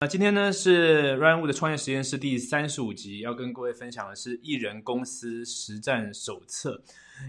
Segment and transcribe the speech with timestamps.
[0.00, 6.80] 那今天呢是 Ryan Wu 的创业实验室第三十五集，要跟各位分享的是艺人公司实战手册。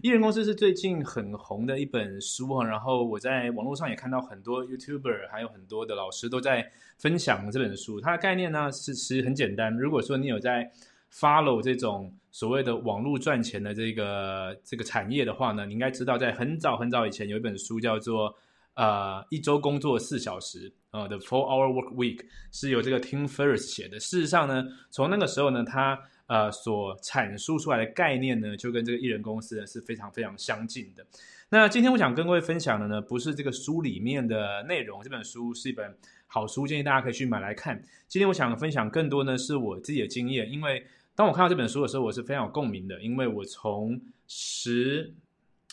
[0.03, 7.99] 艺人公司是最近很红的一本书啊，然后我在网络上也看到很多 YouTuber，还有很多的老师都在分享这本书。
[7.99, 10.71] 它的概念呢是其实很简单，如果说你有在
[11.11, 18.35] follow 这种所谓的网络赚钱的这个这个产业的话呢，你应该知道，在很早很早以前有一本书叫做。
[18.75, 23.99] 呃，一周工作四小时，呃，The Four Hour Work Week 是由这个 Tim Ferriss 写的。
[23.99, 31.05] 事实上呢，从那个时候呢，他呃所阐述出来的概念呢，就跟这个艺人公司呢是非常非常相近的。
[31.49, 35.95] 那今天我想跟各位分享的呢，不是这个书里面的内容，这本书是一本
[36.27, 37.81] 好书，建议大家可以去买来看。
[38.07, 45.13] 今天我想分享更多呢，是我自己的经验，因为当我看到这本书的时候，我是非常有共鸣的，因为我从十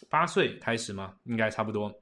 [0.09, 1.95] 八岁开始嘛，应该差不多。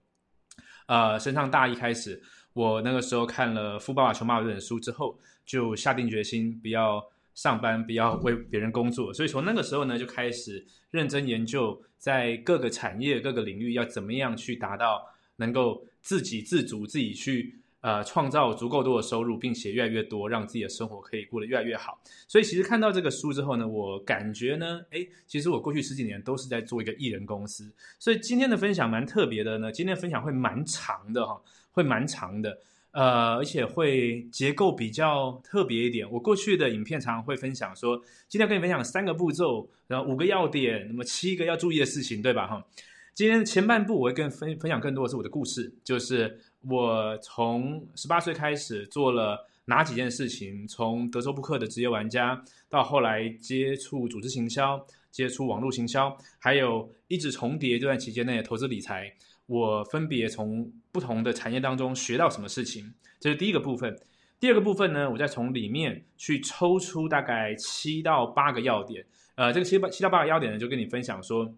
[0.87, 2.23] 呃，升上大一开始，
[2.55, 7.05] 我那个时候看了《富爸爸穷爸爸》这本书之后，就下定决心不要
[7.35, 9.13] 上班，不要为别人工作。
[9.13, 15.05] 所以从那个时候呢，就开始认真研究，在各个产业、各个领域要怎么样去达到
[15.37, 17.61] 能够自给自足，自己去。
[17.85, 22.01] 呃，创造足够多的收入，并且越来越多，让自己的生活可以过得越来越好。
[22.27, 27.71] 所以，其实看到这个书之后呢，我感觉呢，哎，其实我过去十几年都是在做一个艺人公司。
[27.99, 31.39] 所以今天的分享蛮特别的呢，今天分享会蛮长的哈，
[31.75, 32.59] 会蛮长的，
[32.93, 36.11] 呃，而且会结构比较特别一点。
[36.11, 42.47] 我过去的影片常常会分享说，今天跟你分享三个步骤，然后五个要点，那么七个要注意的事情，对吧？
[42.47, 42.65] 哈，
[43.13, 46.41] 今天前半部我会跟分分享更多的是我的故事，就是。
[46.67, 50.67] 我从十八岁开始做了哪几件事情？
[50.67, 59.15] 从德州扑克的职业玩家，到后来接触组织行销、接触网络行销，还有一直重叠这段期间内的投资理财，
[59.47, 62.93] 我分别从不同的产业当中学到什么事情？
[63.21, 63.97] 这是第一个部分。
[64.41, 69.05] 第二个部分呢，我再从里面去抽出大概七到八个要点。
[69.35, 71.55] 呃，这个七八七到八个要点呢，就跟你分享说，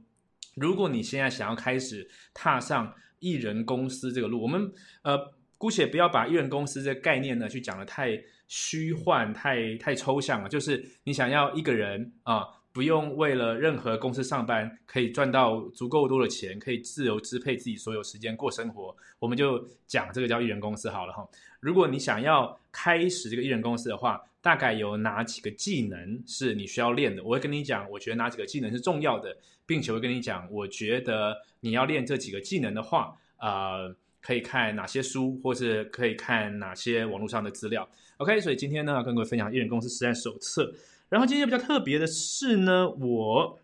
[0.55, 2.95] 如果你现在想要开始踏上。
[3.19, 4.71] 艺人公司这个路，我们
[5.01, 5.19] 呃
[5.57, 8.11] 姑且不要把艺人公司这个概念呢去讲的太
[8.47, 10.51] 虚幻、太太抽象了。
[10.51, 12.45] 就是你想要一个人啊，
[12.77, 21.27] 不用为了任何公司上班，可以赚到足够多的钱，可以自由支配自己所有时间过生活，我们就讲这个叫艺人公司好了哈。
[21.59, 27.25] 如果你想要开始这个艺人公司的话，大概有哪几个技能是你需要练的？
[27.25, 29.35] 我会跟你讲，我觉得哪几个技能是重要的，
[29.65, 37.89] 并且会跟你讲，我觉得你要练这几个技能的话，呃，可以看哪些书，或是可以看哪些网络上的资料。
[38.19, 40.71] OK，所以今天呢，跟各位分享艺人公司实战手册。
[41.09, 43.61] 然后今天比较特别的是呢，我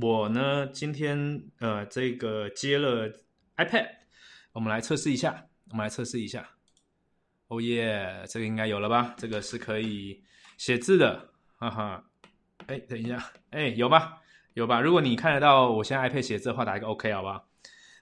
[0.00, 3.12] 我呢今天呃这个接了
[3.56, 3.88] iPad，
[4.52, 6.50] 我们来测试一下，我们来测试一下。
[7.48, 9.12] 哦耶，这个应该有了吧？
[9.18, 10.22] 这个是可以
[10.56, 12.04] 写字的，哈哈。
[12.68, 14.22] 哎，等一下，哎，有吧？
[14.54, 14.80] 有吧？
[14.80, 17.48] 如果你看得到我现在 iPad 写字的话，打一个 OK 好不好？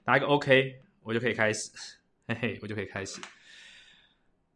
[0.04, 1.70] 打一个 OK，我就可以开始，
[2.26, 3.18] 嘿嘿，我就可以开始。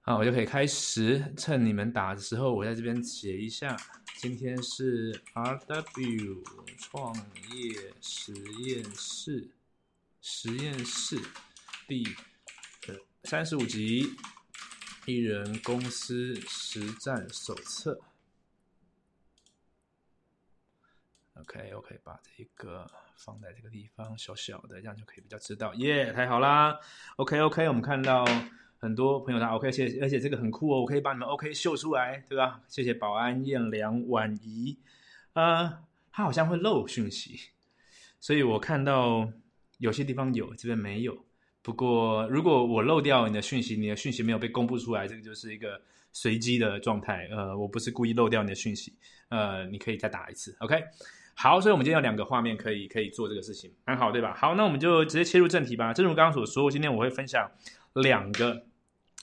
[0.02, 1.32] 好，我就可以开始。
[1.38, 3.74] 趁你们打的时候，我在这边写一下。
[4.22, 6.44] 今天是 RW
[6.78, 7.12] 创
[7.50, 9.50] 业实验室
[10.20, 11.20] 实验室
[11.88, 12.06] 第
[13.24, 14.14] 三十五集。
[15.06, 18.00] 艺人公司实战手册。
[21.34, 25.74] OK，OK，把这个放在这个地方，小小的，这样就可以比较知道。
[25.74, 26.78] 耶，太好啦
[27.16, 28.24] ！OK，OK，我们看到
[28.82, 32.60] 很多朋友他 OK，谢谢，而且这个很酷哦，我可以把你们 OK 秀出来，对吧？
[32.66, 34.76] 谢谢保安、燕良、婉仪。
[35.34, 35.78] 呃，
[36.10, 37.38] 他好像会漏讯息，
[38.18, 39.30] 所以我看到
[39.78, 41.16] 有些地方有，这边没有。
[41.62, 45.80] 不过，如果我漏掉你的讯息，你的讯息没有被公布出来，这个就是一个
[46.12, 47.28] 随机的状态。
[47.30, 48.92] 呃，我不是故意漏掉你的讯息。
[49.28, 50.82] 呃，你可以再打一次，OK？
[51.34, 54.34] 好，所以我们今天有两个画面可以可以做这个事情，很好，对吧？
[54.34, 55.94] 好，那我们就直接切入正题吧。
[55.94, 57.50] 正如刚刚所说，今天我会分享
[57.94, 58.66] 两个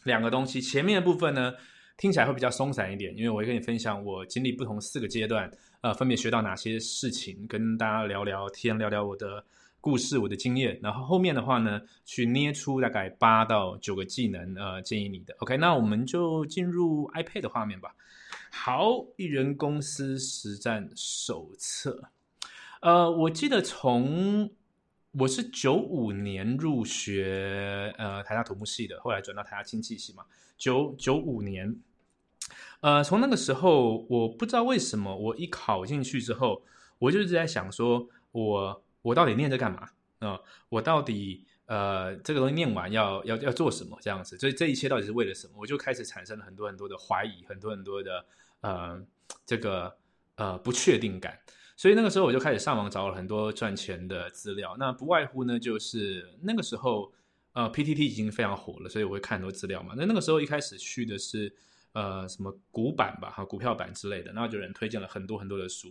[0.04, 0.62] 两个东西。
[0.62, 1.54] 前面的部分呢，
[1.98, 5.50] 听起来会比较松散一点，因为我会跟你分享我经历不同四个阶段，
[5.82, 9.44] 呃，分别学到哪些事情，跟大家聊聊天，聊聊我的。
[9.82, 15.34] 故事，我的经验，然后后面的话呢，去捏出大概八到九个技能，呃，建议你的。
[15.40, 17.96] OK，那我们就进入 iPad 的画面吧。
[18.52, 22.10] 好，艺人公司实战手册。
[22.82, 24.52] 呃，我记得从
[25.20, 30.24] 我是九五年入学，呃，台大土木系的，后来转到台大经济系嘛。
[30.58, 31.76] 九九五年，
[32.80, 36.64] 呃，从那个时候，我不知道为什么，我一考进去之后，
[37.00, 38.84] 我就一直在想说，我。
[39.02, 39.90] 我到底念这干嘛？
[40.20, 40.38] 啊，
[40.68, 45.54] 我到底呃，这个东西念完要要要做什么这样子，所以这一切到底是为了什么？
[45.58, 48.26] 我就开始产生了很多很多的怀疑，很多很多的
[48.60, 49.02] 呃
[49.46, 49.96] 这个
[50.36, 51.40] 呃不确定感。
[51.80, 54.76] 所以那个时候我就开始上网找了很多赚钱的资料。
[54.78, 57.10] 那不外乎呢，就是那个时候
[57.54, 59.94] 呃 PTT 已经非常火了，所以我会看很多资料嘛。
[59.96, 61.50] 那那个时候一开始去的是
[61.94, 65.88] 呃什么股版吧，哈股票版之类的，然后就有人推荐了很多很多的书。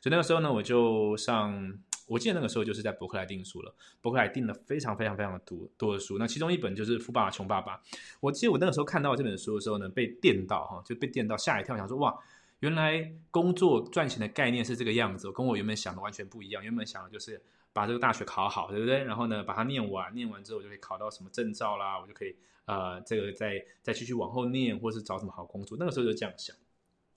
[0.00, 1.76] 所以那个时候呢，我就上。
[2.08, 7.76] 我记得那个时候就是在博客来订书了，博客来订了非常非常非常的多多的书，那其中一本就是《富爸爸穷爸爸》。
[8.20, 12.14] 我记得我那个时候看到这本书的时候呢，被电到哈，就被电到吓一跳，想说哇，
[12.62, 16.62] 原来工作赚钱的概念是这个样子，跟我原本想的完全不一样。
[16.62, 17.42] 原本想的就是
[17.72, 19.02] 把这个大学考好，对不对？
[19.02, 22.36] 然后呢，把它念完，念完之后我就可以考到什么证照啦，我就可以
[22.66, 25.76] 呃，这个再再继续往后念，或是找什么好工作。
[25.76, 26.54] 那个时候就这样想。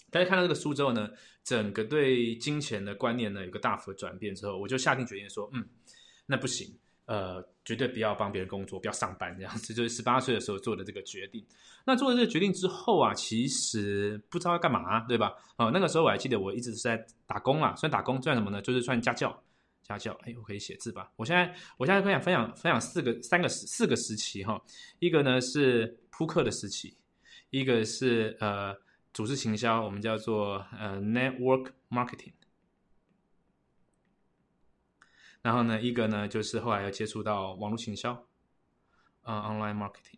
[0.09, 1.11] 大家看到这个书之后呢，
[1.43, 5.63] 整个对金钱的观念呢有个大幅的转变之后，我就下定决心说，嗯，
[6.25, 11.45] 那不行，呃，绝对不要帮别人工作，不要上班这样子，就是十八岁的时候做的这个决定。
[11.85, 15.33] 那做了这个决定之后啊，其实不知道要干嘛，对吧？
[15.57, 18.61] 哦，那个时候我还记得，我一直是在打工啊，算打工赚什么呢？
[18.61, 19.43] 就是算家教，
[19.83, 20.11] 家教。
[20.23, 21.11] 哎，我可以写字吧？
[21.15, 24.61] 我现在，我现在分享分享分享四个三个四个时期哈，
[24.99, 26.97] 一个呢是扑克的时期，
[27.49, 28.75] 一个是呃。
[29.15, 32.33] 组织行销，我们叫做呃 network marketing。
[35.45, 38.25] 然后呢，一个呢就是后来要接触到网络行销，
[39.21, 40.17] 啊 online marketing。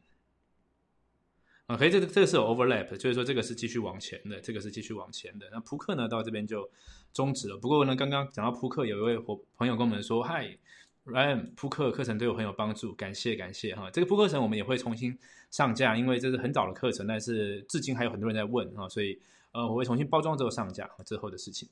[1.65, 5.49] 啊，可以，这个这个是有 overlap，就是说这个是继续往前的，这个是继续往前的。
[5.51, 6.71] 那扑克呢到这边就
[7.11, 7.57] 终止了。
[7.57, 10.57] 不过呢，刚刚讲到扑克，有一位伙朋友跟我们说，嗨。
[11.03, 13.89] Ryan，扑克课程对我很有帮助，感谢感谢哈。
[13.91, 15.17] 这个扑克课程我们也会重新
[15.51, 19.17] 上架，因为这是很早的课程，但是至今还有很多人在问哈，所以
[19.53, 21.67] 呃我会重新包装之后上架之后的事情。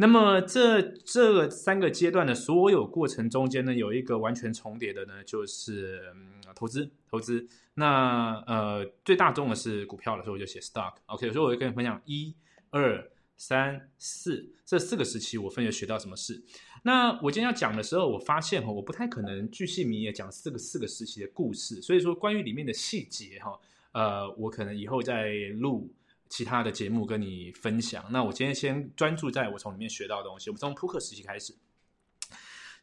[0.00, 6.02] 那么这这三个阶段的所有过程中间呢，有一个完全重叠的呢，就是
[6.54, 7.46] 投资投资。
[7.74, 10.94] 那呃最大众的是股票的时候我就写 stock。
[11.06, 12.34] OK，所以我会跟你分享一
[12.70, 13.10] 二。
[13.42, 16.42] 三四这四个时期，我分别学到什么事？
[16.82, 23.58] 那我今天要讲的时候，我发现哈，我不太可能巨细靡遗讲四个四个时期的故事，所以说关于里面的细节哈，
[23.92, 25.90] 呃，我可能以后再录
[26.30, 28.02] 其他的节目跟你分享。
[28.10, 30.48] 那我今天先专注在我从里面学到的东西。
[30.48, 31.52] 我们从扑克时期开始，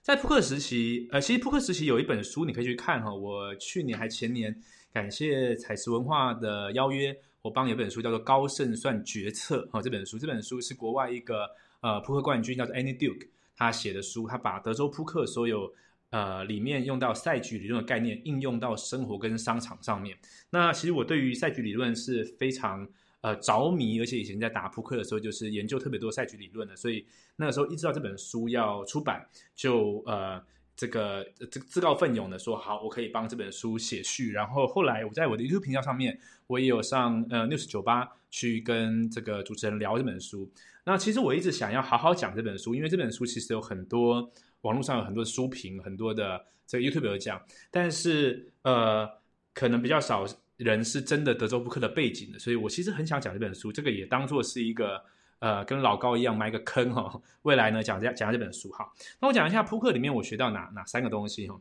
[0.04, 3.12] 在扑克时期，呃，其实扑克时期有一本书你可以去看哈。
[3.12, 4.56] 我去年还前年，
[4.94, 7.18] 感谢彩石文化的邀约。
[7.42, 15.74] 我帮有本书叫做《高胜算决策》哈，这本书这本书是国外一个呃扑克冠军叫做 Annie Duke 他写的书，他把德州扑克所有
[16.10, 20.18] 呃里面用到赛局理论的概念应用到生活跟商场上面。
[20.50, 22.86] 那其实我对于赛局理论是非常
[23.28, 30.42] 呃着迷，而且以前在打扑克的时候就是研究特别多赛局理论的，所以那个时候一知道这本书要出版，就呃。
[30.80, 34.32] 这个这自告奋勇的说好，我可以帮这本书写序。
[34.32, 40.48] 然后后来我在我的 YouTube 频道上面，我也有上呃 News 酒吧去跟这个主持人聊这本书。
[40.84, 44.32] 那其实我一直想要好好讲这本书，因为这本书其实有很多
[44.62, 47.42] 网络上有很多书评，很多的这个 YouTube 有讲，
[47.72, 49.10] 但是呃
[49.56, 55.02] 可能比较少人是真的德州扑克的背景的，所以我其实很想讲这本书，这个也当做是一个。
[55.40, 58.92] 呃，跟老高一样埋个坑哈，未来呢讲这讲这本书哈。
[59.22, 61.56] 那我讲一下扑克里面我学到哪哪三个东西哈。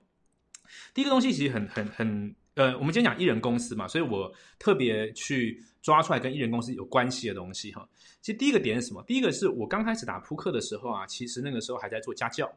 [0.94, 7.87] 第一个东西其实很很很呃，我们今天讲艺人公司嘛，所以我特别去抓出来跟艺人公司有关系的东西哈。
[8.22, 9.05] 其实第一个点是什么？
[9.06, 12.50] 第一个是我刚开始打扑克的时候啊，其实那个时候还在做家教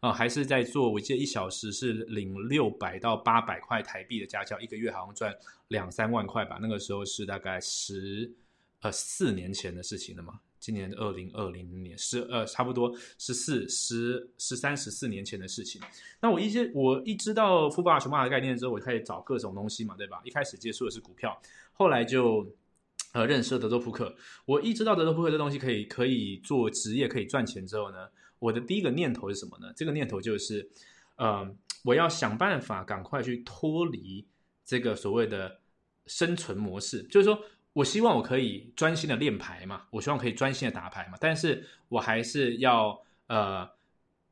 [0.00, 5.34] 啊，还是在做，我记得一小时是领六百到八百块台币的家教，一个月好像赚
[5.68, 6.58] 两三万块吧。
[6.60, 8.32] 那个时候是大概十
[8.80, 10.38] 呃四年前的事情了嘛。
[10.60, 15.80] 今年二零二零年十呃差不多十四十十三十四年前的事情。
[16.20, 20.20] 那我一些我一知道富爸穷爸的概念之后，我就开始找各种东西嘛，对吧？
[20.24, 21.40] 一开始接触的是股票，
[21.72, 22.44] 后来就
[23.12, 24.14] 呃认识德州扑克。
[24.46, 29.72] 我一知道德州扑克这东西可以可以做职业，可以赚钱之后呢，我的第一个念头是什么呢？
[29.76, 30.68] 这个念头就是，
[31.16, 31.48] 呃，
[31.82, 34.26] 我要想办法赶快去脱离
[34.64, 35.60] 这个所谓的
[36.06, 37.40] 生存模式，就是说。
[37.74, 43.68] 我希望我可以专心的练牌嘛，我希望可以专心的打牌嘛，但是我还是要呃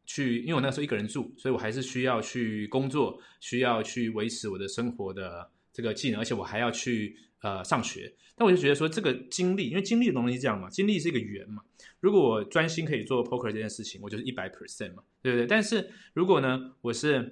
[0.05, 8.13] 去，因为我那时候一个人住，所以我还是需要去工作，需要去维持我的生活的这个技能，而且我还要去呃上学。
[8.35, 11.63] 但我就觉得说这个精力，因为精力的东西是这样嘛，精力是一个圆嘛。
[12.01, 15.47] 如果我专心可以做 poker 这件事情，我就是一百 percent 嘛，对不对？
[15.47, 17.31] 但是如果呢，我是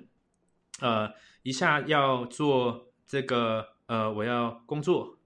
[0.81, 1.11] 呃
[1.43, 5.19] 一下要做这个呃我要工作。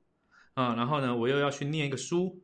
[0.55, 2.43] 啊，然后呢，我又要去念一个书，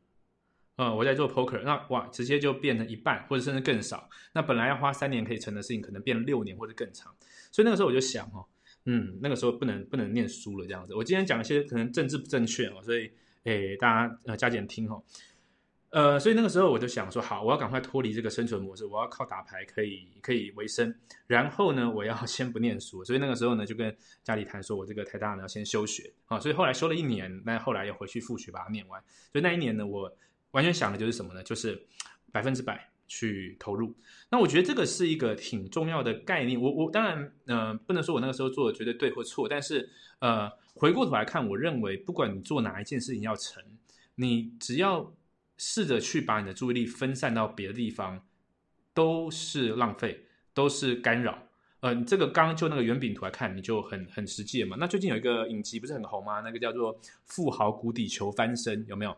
[0.77, 4.09] 呃，我在做 poker，那哇，直接就变成一半，或者甚至更少。
[4.33, 7.13] 那本来要花三年可以成的事情，可能变六年或者更长。
[7.51, 8.47] 所以那个时候我就想，哦，
[8.87, 10.95] 嗯，那个时候不能不能念书了这样子。
[10.95, 13.11] 我今天讲一些可能政治不正确哦，所以
[13.45, 15.03] 诶大家呃加减听哦。
[15.91, 20.93] 呃，所以那个时候我就想说，好，我要赶快脱离这个生存模式，我要靠打牌可以可以维生。
[21.29, 23.05] 然后呢，我要先不念书。
[23.05, 26.41] 所以那个时候呢，就跟家里谈说，我这个台大呢要先休学啊。
[26.41, 29.01] 所以后来休了一年，那后来又回去复学把它念完。
[29.31, 30.13] 所以那一年呢，我
[30.51, 31.41] 完全想的就是什么呢？
[31.45, 31.81] 就是
[32.33, 33.95] 百分之百去投入。
[34.31, 36.61] 那我觉得这个是一个挺重要的概念。
[36.61, 43.63] 我我当然呃不能说我那个时候做的绝对对或错，但是呃回过头来看，我认为不管你做哪一件事情要成，
[44.17, 45.13] 你只要
[45.57, 48.21] 试着去把你的注意力分散到别的地方，
[48.93, 51.39] 都是浪费，都是干扰。
[51.81, 54.75] 嗯，这个刚就那个圆饼图来看，你就很很实际嘛。
[54.81, 56.41] 那最近有一个影集不是很红吗？
[56.41, 59.15] 那个叫做《富豪谷底求翻身》，有没有？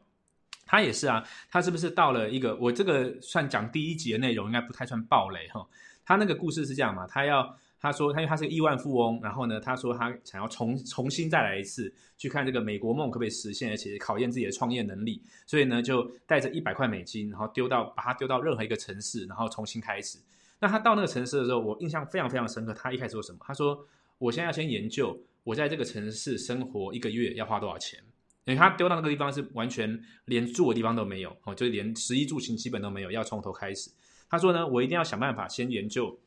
[0.66, 2.54] 他也是啊，他是不是到了一个？
[2.56, 5.66] 我这个算讲第一集的内容，应该不太算暴雷哈。
[6.04, 7.06] 他那个故事是这样嘛？
[7.06, 7.56] 他要。
[7.78, 20.18] 他说，他因为他是个亿万富翁，然后呢，他说他想要重重新再来一次，去看这个美国梦可不可以实现，而且考验自己的创业能力，所以呢，就带着一百块美金，然后丢到把它丢到任何一个城市，然后重新开始。
[20.58, 22.72] 那他到那个城市的时候，我印象非常非常深刻。
[22.72, 23.38] 他一开始说什么？
[23.42, 23.86] 他说
[24.18, 28.02] ：“我现在要先研究我在这个城市生活一个月要花多少钱。”
[28.46, 33.90] 因为他丢到那个地方是完全连住的地方都没有，哦，就连食衣住行基本都没有，要从头开始。
[34.30, 36.18] 他说呢，我一定要想办法先研究。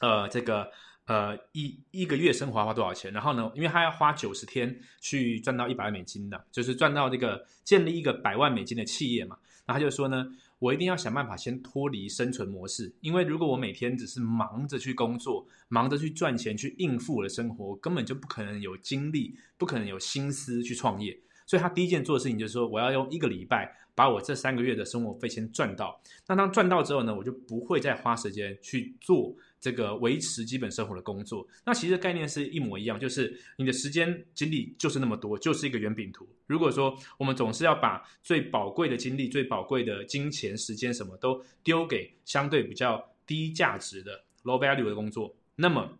[0.00, 0.70] 呃，这个
[1.04, 3.12] 呃一一个月生活花多少钱？
[3.12, 9.36] 然后呢，因为他要花九十天去赚到一百万美金的，就是赚到这个建立一个百万美金的企业嘛。
[9.66, 10.26] 然后他就说呢，
[10.58, 21.14] 我一定要想办法先脱离生存模式，因为如果我每天只是忙着去工作，忙着去赚钱，去应付我的生活，根本就不可能有精力，不可能有心思去创业。
[21.50, 26.00] 所以他第一件做的事情就是说，我要用一个礼拜把我这三个月的生活费先赚到。
[26.28, 29.34] 那当赚到之后呢，我就不会再花时间去做。
[29.60, 36.26] 这个维持基本生活的工作，那其实概念是一模一样，就是你的时间精力就是那么多，就是一个圆饼图。
[36.46, 45.98] 如果说我们总是要把最宝贵的精力、最宝贵的金钱、时间什么都丢给相对比较低价值的 low value 的工作，那么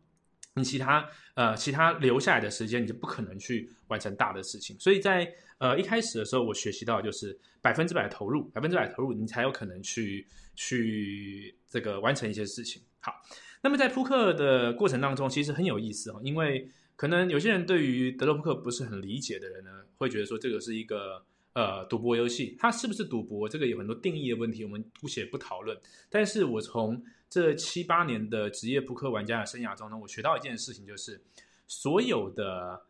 [0.62, 4.78] 其他呃其他留下来的时间，你就不可能去完成大的事情。
[4.78, 12.82] 所以在呃一开始的时候，我学习到就是百分之百投入，百分之百投入，你才有可能去去这个完成一些事情。
[13.00, 13.12] 好。
[13.62, 23.46] 那么在扑克的过程当中，其实很有意思哦，因为可能有些人对于德州扑克不是很理解的人呢，会觉得说这个是一个呃赌博游戏，它是不是赌博？
[23.46, 25.78] 这个有很多定义的问题，我们姑且不讨论。
[26.08, 31.22] 但是我从这七八年的职业扑克玩家的生涯中呢，我学到一件事情，就是
[31.66, 32.82] 所有的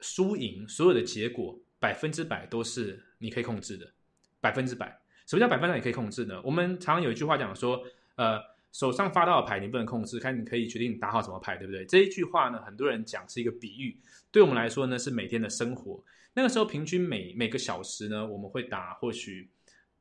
[0.00, 3.92] 输赢，所有的结果，百分之百都是你可以控制的，
[4.40, 5.00] 百分之百。
[5.26, 6.40] 什么叫百分之百可以控制呢？
[6.42, 7.84] 我们常常有一句话讲说，
[8.16, 8.40] 呃。
[8.72, 11.86] 手上发到的牌你不能控制，看你可以决定打好什么牌，对不对？
[11.86, 13.98] 这一句话呢，很多人讲是一个比喻，
[14.30, 16.04] 对我们来说呢是每天的生活。
[16.34, 19.48] 那个时候平均每每个小时呢，我们会打或许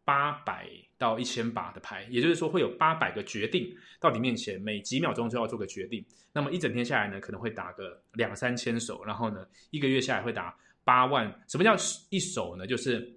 [0.05, 6.05] 八百到一千把的牌，也就是说会有八百个决定到你面前，每几秒钟就要做个决定。
[6.31, 11.27] 那么一整天下来呢，可能会打个两三千手，然后呢一个月下来会打八万。
[11.47, 11.75] 什么叫
[12.09, 12.65] 一手呢？
[12.65, 13.13] 就是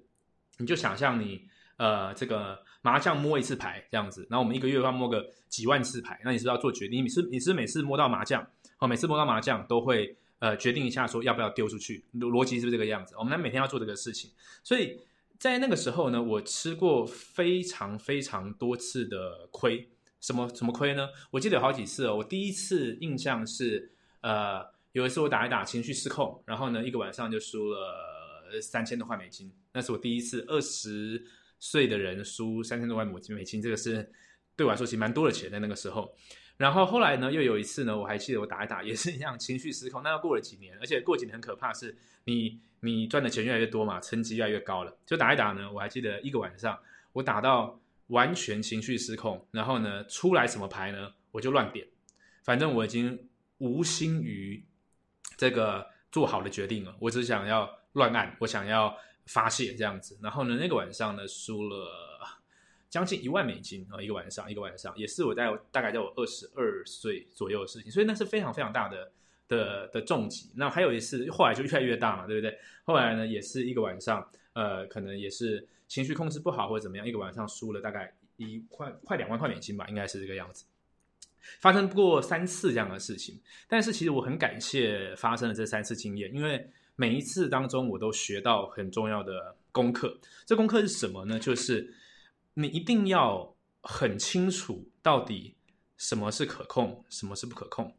[0.56, 2.66] 你就想象你呃这个。
[2.80, 7.04] 麻将摸一次牌这样子，然后我们一个月要摸个几万次牌，那你是要做决定？
[7.04, 8.40] 你是你是每次摸到麻将，
[8.78, 13.16] 哦，每次摸到麻将都会呃决定一下说要不要丢出去，逻辑是不是这个样子？
[13.18, 14.30] 我们每天要做这个事情，
[14.62, 14.96] 所以
[15.38, 19.88] 在那个时候呢，我吃过非常非常多次的亏，
[20.20, 21.08] 什么什么亏呢？
[21.30, 31.24] 我记得有好几次哦，我第一次印象是呃有一次我打一打情绪失控，然后呢一个晚上就输了三千多块美金，那是我第一次二十。
[31.60, 34.12] 岁的人输三千多块美金，美金这个是
[34.54, 36.14] 对我来说其实蛮多的钱在那个时候。
[36.58, 40.02] 然后后来呢，又有一次呢，我还记得我打一打 也是一样情绪失控。
[40.02, 44.94] 那要过了几年，而且过几年很可怕，是你你赚的钱越来越多嘛，成绩越来越高了。
[45.06, 46.78] 就打一打呢，我还记得一个晚上
[47.14, 51.86] 我打到完全情绪失控，然后呢出来什么牌呢，我就乱点，
[52.42, 54.62] 反正我已经无心于
[55.36, 58.94] 这个做好的决定了，我只想要乱按，我想要。
[59.30, 61.86] 发泄这样子，然后呢，那个晚上呢，输了
[62.90, 69.10] 将近一万美金啊，一个晚上，一个晚上，也是我在大概在我二十二岁左右的事情，所以那是非常非常大的
[69.46, 70.50] 的的重疾。
[70.56, 72.58] 那还有一次，后来就越来越大嘛，对不对？
[72.84, 80.64] 后来呢，也是一个晚上，呃，可能也是情绪控制不好或者怎么样，一个晚上输了大概一块快两万块美金吧，应该是这个样子。
[81.60, 86.68] 发生过三次这样的事情，但是其实我很感谢发生了这三次经验，因为。
[87.00, 90.18] 每一次当中，我都学到很重要的功课。
[90.44, 91.38] 这功课是什么呢？
[91.38, 91.94] 就是
[92.60, 95.54] 你一定要很清楚到底
[95.96, 97.96] 什么是可控，什么是不可控。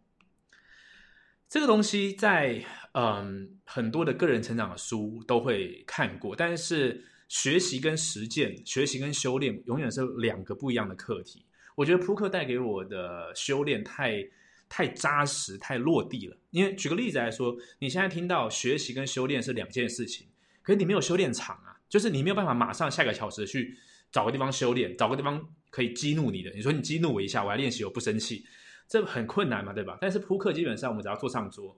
[1.48, 11.46] 这个东西在嗯很多的个人成长的书都会看过，但是学习跟实践、学习跟修炼永远是两个不一样的课题。
[11.76, 14.22] 我觉得扑克带给我的修炼太
[14.68, 16.36] 太扎实、太落地了。
[16.50, 20.28] 因为举个例子来说，你现在听到学习跟修炼是两件事情，
[20.62, 23.78] 可是你没有修炼场啊，就是你没有办法马上下个小时去
[24.12, 26.52] 找个地方修炼，找个地方可以激怒你的。
[26.52, 28.46] 你说你激怒我一下，我来练习，我不生气。
[28.88, 29.98] 这很困难嘛，对吧？
[30.02, 31.78] 但是扑克基本上我们只要坐上桌，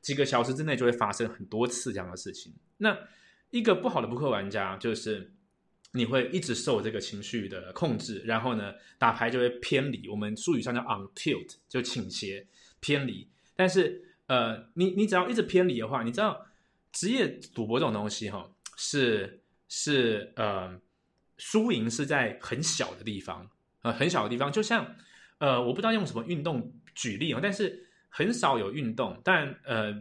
[0.00, 2.54] 几个小时之内就会发生很多次这样的事情。
[2.76, 2.96] 那
[3.50, 5.32] 一个不好的扑克玩家就是
[5.92, 10.08] 你会一直受这个情绪的控制，然后呢打牌就会偏离。
[10.08, 12.46] 我们术语上叫 on tilt，就倾斜
[12.78, 13.28] 偏离。
[13.56, 16.46] 但是呃，你你只要一直偏离的话，你知道
[16.92, 20.80] 职业赌博这种东西哈，是是呃
[21.42, 23.50] 输赢是在很小的地方
[23.82, 24.94] 呃很小的地方，就像。
[25.38, 29.92] 呃，我不知道用什么运动举例啊，但是很少有运动，但呃，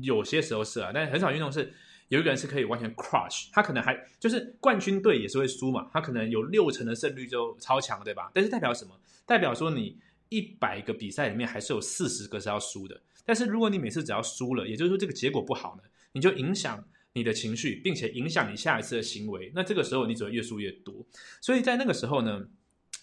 [0.00, 1.70] 有些时候是啊，但是很少运动是
[2.08, 8.30] 有一个人是可以完全 crush，他可能还就是冠军队也是会输嘛，他可能有六成的胜率就超强，对吧？
[8.32, 8.98] 但是代表什么？
[9.26, 9.98] 代表说你
[10.30, 16.82] 一百个比赛里面还是有四十个是要输的，但是如果你每次只要输了，也就是说这个结果不好呢，你就影响
[17.16, 20.94] 你的情绪，并且影响你下一次的行为，那这个时候你只会越输越多，
[21.40, 22.46] 所以在那个时候呢。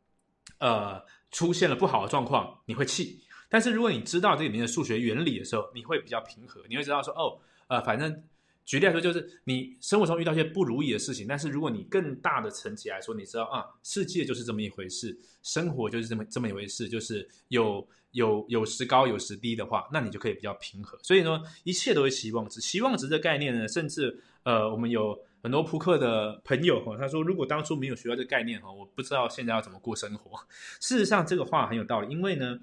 [0.59, 1.03] 呃。
[1.33, 3.19] 出现了不好的状况，你会气。
[3.49, 6.61] 但是如果你知道这里面的数学原理的时候，你会比较平和。
[6.69, 8.23] 你会知道说，哦，呃，反正
[8.65, 20.97] 举例来说，就是你生活中遇到一些不如意的事情，但是如果你更大的层级来说，你知道啊，世界就是这么一回事，生活就是这么这么一回事，就是有有有时高有时低的话，那你就可以比较平和。
[21.03, 22.61] 所以呢，一切都是期望值。
[22.61, 25.19] 期望值的概念呢，甚至呃，我们有。
[25.43, 30.39] 很多扑克的朋友哈，他说如果当初没有学到这个概念哈，我不知道现在要怎么过生活。
[30.79, 32.57] 事实上，这个话很有道理，因为呢，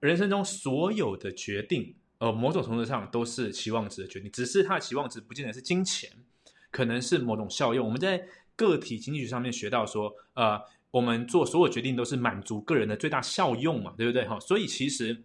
[0.00, 6.10] 人生中所有的决定，呃，某种程度上都是期望值的决定，只是它的期望值不见得是金钱，
[6.70, 7.86] 可能是某种效用。
[7.86, 8.22] 我们在
[8.54, 14.38] 个体经济学上面学到说，呃，我们做所有决定都是满足个人的最大效用嘛，对不对哈？
[14.38, 15.24] 所以其实，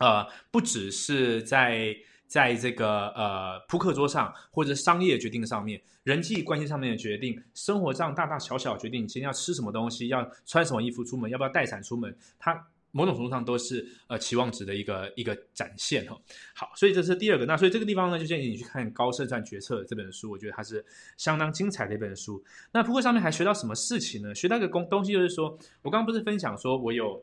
[0.00, 1.96] 呃，不只是在。
[2.28, 12.54] 在这个呃扑克桌上，或者商业决定上面，人际关系上面的决定，生活上大大小小决定，你今天要吃什么东西，要穿什么衣服出门，要不要带伞出门，它
[12.90, 16.18] 某种程度上都是呃期望值的一个一个展现哈。
[16.54, 17.46] 好，所以这是第二个。
[17.46, 20.84] 那所以这个地方呢，就建议你去看《高胜算决策》这本书，我觉得它是
[21.16, 22.42] 相当精彩的一本书。
[22.72, 24.34] 那扑克上面还学到什么事情呢？
[24.34, 27.22] 学到一个东东西就是说，我刚刚不是分享说我有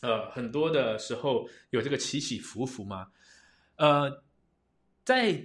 [0.00, 3.06] 呃很多的时候有这个起起伏伏吗？
[3.76, 4.22] 呃，
[5.04, 5.44] 在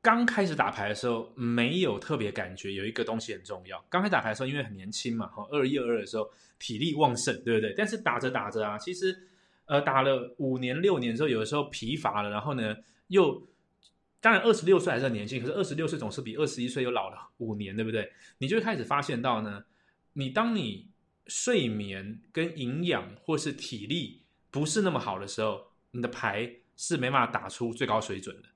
[0.00, 2.72] 刚开始打牌的时候，没有特别感觉。
[2.72, 3.84] 有一个东西很重要。
[3.88, 7.74] 刚开始打牌的时候，因为很年轻嘛，哈，二一二二的时候，体力旺盛，对不对？
[7.76, 9.16] 但是打着打着啊，其实，
[9.66, 12.76] 呃，打了五年六年之后，有的时候疲乏了，然后呢，
[13.08, 13.48] 又
[14.20, 18.12] 当然二十六岁还是很年轻，可是二十六岁总是比二十一岁又老了五年，对不对？
[18.38, 19.64] 你就开始发现到呢，
[20.12, 20.88] 你当你
[21.26, 28.48] 睡眠跟营养或是体力不是那么好的时候，你的牌是没办法打出最高水准的。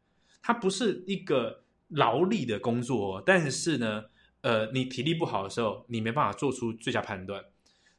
[0.43, 4.05] 它不是一个劳力的工作，但是呢，
[4.41, 7.43] 呃，你体力不好的时候，你没办法做出最佳判断。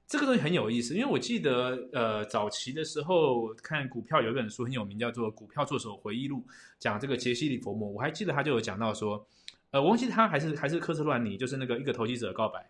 [0.05, 6.39] 这个东西很有意思，因为我记得，呃，早期的时候看股票有一本书很有名，叫做《股票作手回忆录》，
[6.77, 7.89] 讲这个杰西·里佛摩。
[7.89, 9.25] 我还记得他就有讲到说，
[9.71, 12.69] 呃，我忘记他还是还是科斯乱尼，就是那个一个投机者告白。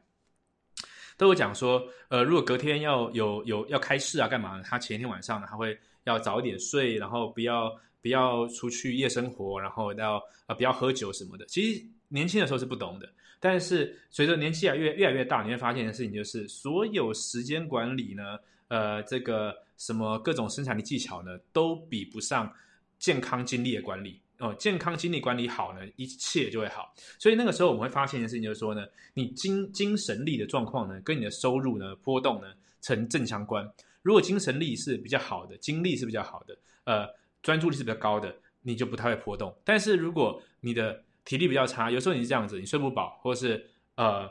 [1.17, 4.61] 都有讲说，呃，如果隔天要有有要开市啊，干嘛？
[4.61, 11.45] 他前一天晚上呢，他会要早一点睡，然后不要不要出去夜生活，然后要呃不要喝酒什么的。
[11.47, 18.37] 其实年轻的时候是不懂的，但是随着年纪啊越越来越大，你会发现的事情就是，所有时间管理呢，
[18.67, 22.53] 呃，这个什么各种生产力技巧呢，都比不上
[22.99, 24.19] 健康精力的管理。
[24.39, 26.93] 哦，健康精力管理好呢，一切就会好。
[27.17, 32.47] 所以那个时候我们会发现一件事情，就是说呢，你精精神力的状况呢，跟你的收入呢波动呢
[32.81, 33.65] 成正相关。
[34.01, 37.07] 如果精神力是比较好的，精力是比较好的，呃，
[37.43, 39.55] 专注力是比较高的，你就不太会波动。
[39.63, 44.27] 但是如果你的体力比较差，有时候你是这样子，你睡不饱，或是呃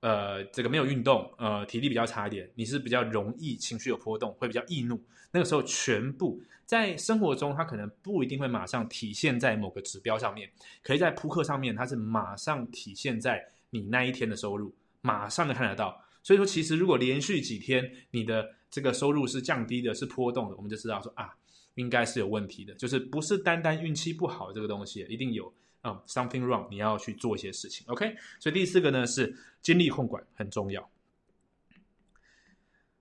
[0.00, 5.02] 呃这个没有运动，呃体力比较差一点，你是比较容易情绪有波动，会比较易怒。
[5.30, 6.42] 那个时候全部。
[6.66, 10.50] 在生活中，它可能不一定会马上体现在某个指标上面，
[10.82, 15.96] 可以在扑克上面，它是马上体现在你那一天的收入，马上就看得到。
[16.24, 21.32] 所以说，其实如果连续几天你的这个收入是降低的，是波动的，我们就知道说啊，
[21.76, 27.86] 应该是有问题的，就是不是单单运气不好这个东西，一定有啊 something wrong，你要去做一些事情。
[27.88, 30.90] OK，所以第四个呢是精力控管很重要。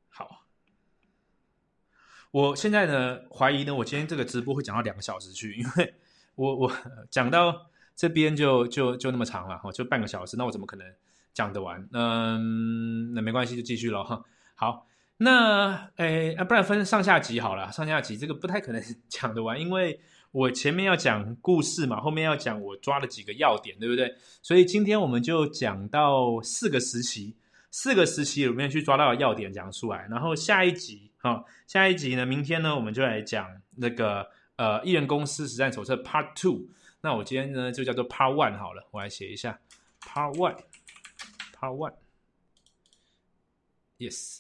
[0.10, 0.46] 好
[2.32, 5.96] 我现在呢怀疑呢，我今天这个直播会讲到两个小时去，因为
[6.36, 6.72] 我我
[7.10, 10.86] 讲到这边就就就那么长了哈，就半个小时，那我怎么可能
[11.34, 11.88] 讲得完？
[11.94, 14.22] 嗯，那没关系，就继续了哈。
[14.54, 14.86] 好，
[15.18, 20.00] 那诶啊，不然分上下集好了，上下集这个不太可能 讲得完，因为
[20.32, 24.14] 我前面要讲故事嘛，后面要讲我抓了几个要点，对不对？
[24.42, 27.38] 所以今天我们就讲到四个时期，
[27.72, 31.12] 四个时期里面去抓到的要点讲出来，然后下一集。
[31.18, 32.24] 好，下一集呢？
[32.26, 33.48] 明天呢，我们就来讲
[33.78, 36.68] 那个呃艺人公司实战手册 Part Two。
[37.02, 39.60] 那我今天呢就叫做 Part One 好了，我来写一下
[40.02, 41.94] Part One，Part One，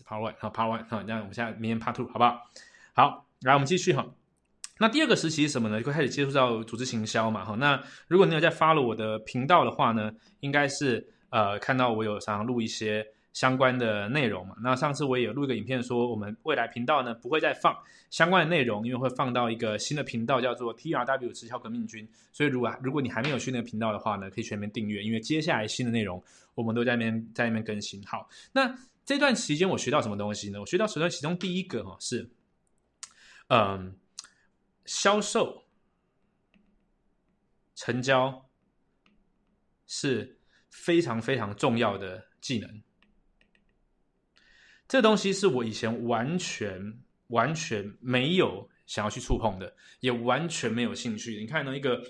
[0.06, 2.42] 好，Part One，好，那我们现在明天 Part Two 好不好？
[2.94, 4.06] 好，来我们继续哈。
[4.80, 5.82] 那第二个时期是什么呢？
[5.82, 7.46] 就开始接触到组织行销嘛。
[7.46, 13.06] 哈，那如果你有在 follow 我的频道的话呢，应该是呃看到我有常常录一些。
[13.36, 17.76] 相关的内容嘛，那上次我也有录一个影片，说我们未来频道呢不会再放
[18.10, 22.08] 相关的内容，因为会放到一个新的频道，叫做 T R W 直销革命军。
[22.32, 28.02] 所以如果如果你还没有去那个频道的话呢，可以全面订阅，因为接下来新的内容我们都在那边在那边更新。
[28.06, 28.74] 好，那
[29.06, 30.60] 这段期间我学到什么东西呢？
[30.60, 32.30] 我学到手段其中第一个哈是，
[33.50, 34.00] 嗯，
[34.86, 35.64] 销售、
[37.76, 38.50] 成交
[39.86, 40.40] 是
[40.72, 42.82] 非常非常重要的技能。
[44.88, 51.40] 这东西是我以前完全完全没有想要去触碰的，也完全没有兴趣。
[51.40, 52.02] 你看呢，一个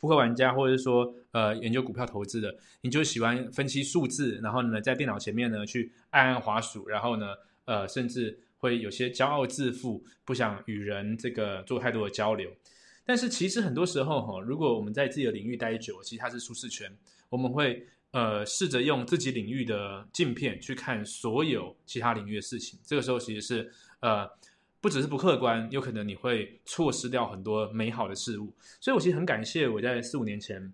[0.00, 12.50] 扑克玩家，或者是说呃研究股票投资的，你就喜欢分析数字，然后呢在电脑前面呢去按按滑鼠，然后呢呃甚至会有些骄傲自负，不想与人这个做太多的交流。
[13.04, 16.90] 但是其实很多时候哈，如果我们在自己的领域待久，其实它是舒适圈，
[17.28, 17.86] 我们会。
[18.10, 24.26] 呃，试着用自己领域的镜片去看所有其他领域的事情，这个时候其实是呃，
[24.80, 28.52] 不只是不客观，有可能你会错失掉很多美好的事物。
[28.80, 30.72] 所以我其实很感谢我在四五年前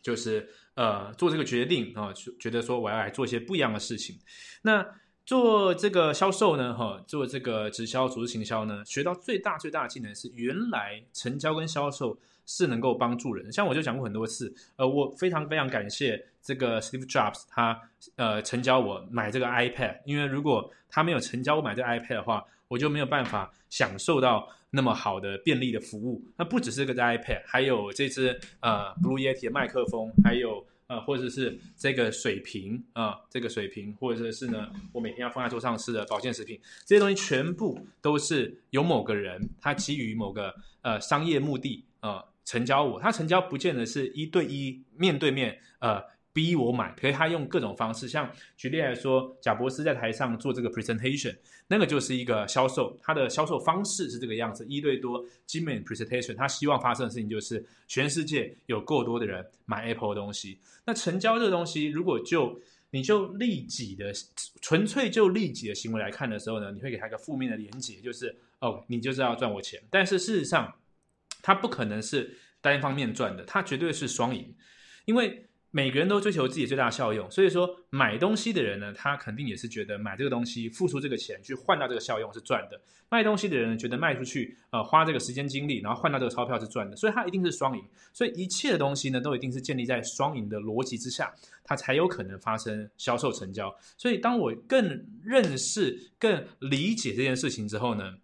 [0.00, 4.16] 就是呃做这个决定啊，觉得说我要来做一些不一样的事情。
[4.62, 4.86] 那
[5.24, 12.18] 做这个销售呢，哈，做这个直销、组织行销呢，学到最大最大的技能是原来成交跟销售。
[12.44, 17.80] 是能够帮助人，像我就讲过很多次，呃，我非常非常感谢这个 Steve Jobs，他
[18.16, 26.24] 呃成交我买这个 iPad，因为如果他没有成交我买这个 iPad 的话，我就没有办法享受到那么好的便利的服务。
[26.38, 42.24] 那不只是个 iPad，还有这支呃 Blue Yeti 的麦克风，还有呃或者是这个水瓶啊，这个水瓶，或者是呢我每天要放在桌上吃的保健食品，这些东西全部都是有某个人他基于某个呃商业目的啊。
[42.44, 51.36] 成交我，他成交不见得是一对一面对面，呃，逼我买，可以他用各种方式，像举例来说，贾博士在台上做这个 presentation，
[51.68, 60.58] 那个就是一个销售，他的销售方式是这个样子，一对多精美 presentation，他希望发生的事情就是全世界有够多的人买 Apple 的东西。
[60.86, 62.58] 那成交这个东西，如果就
[62.90, 64.10] 你就利己的
[64.62, 69.78] 纯粹就利己的行为来看的时候呢，你会给他一个负面的连结，就是哦，你就是要赚我钱。
[69.90, 70.74] 但是事实上，
[71.42, 74.54] 他不可能是单方面赚的，他绝对是双赢，
[75.04, 75.46] 因为。
[75.74, 82.76] 每个人都追求自己最大效用，所以说买东西的人呢，他肯定也是觉得买这个东西付出这个钱去换到这个效用是赚的；
[83.08, 87.82] 卖东西的人觉得卖出去呃花这个时间精力，然后换到这个钞票是赚的，所以它一定是双赢。
[88.12, 93.74] 所以一切的东西呢，都一定是建立在双赢的逻辑之下，它才有可能发生销售成交。
[93.96, 98.18] 所以当我更认识、更理解这件事情之后呢，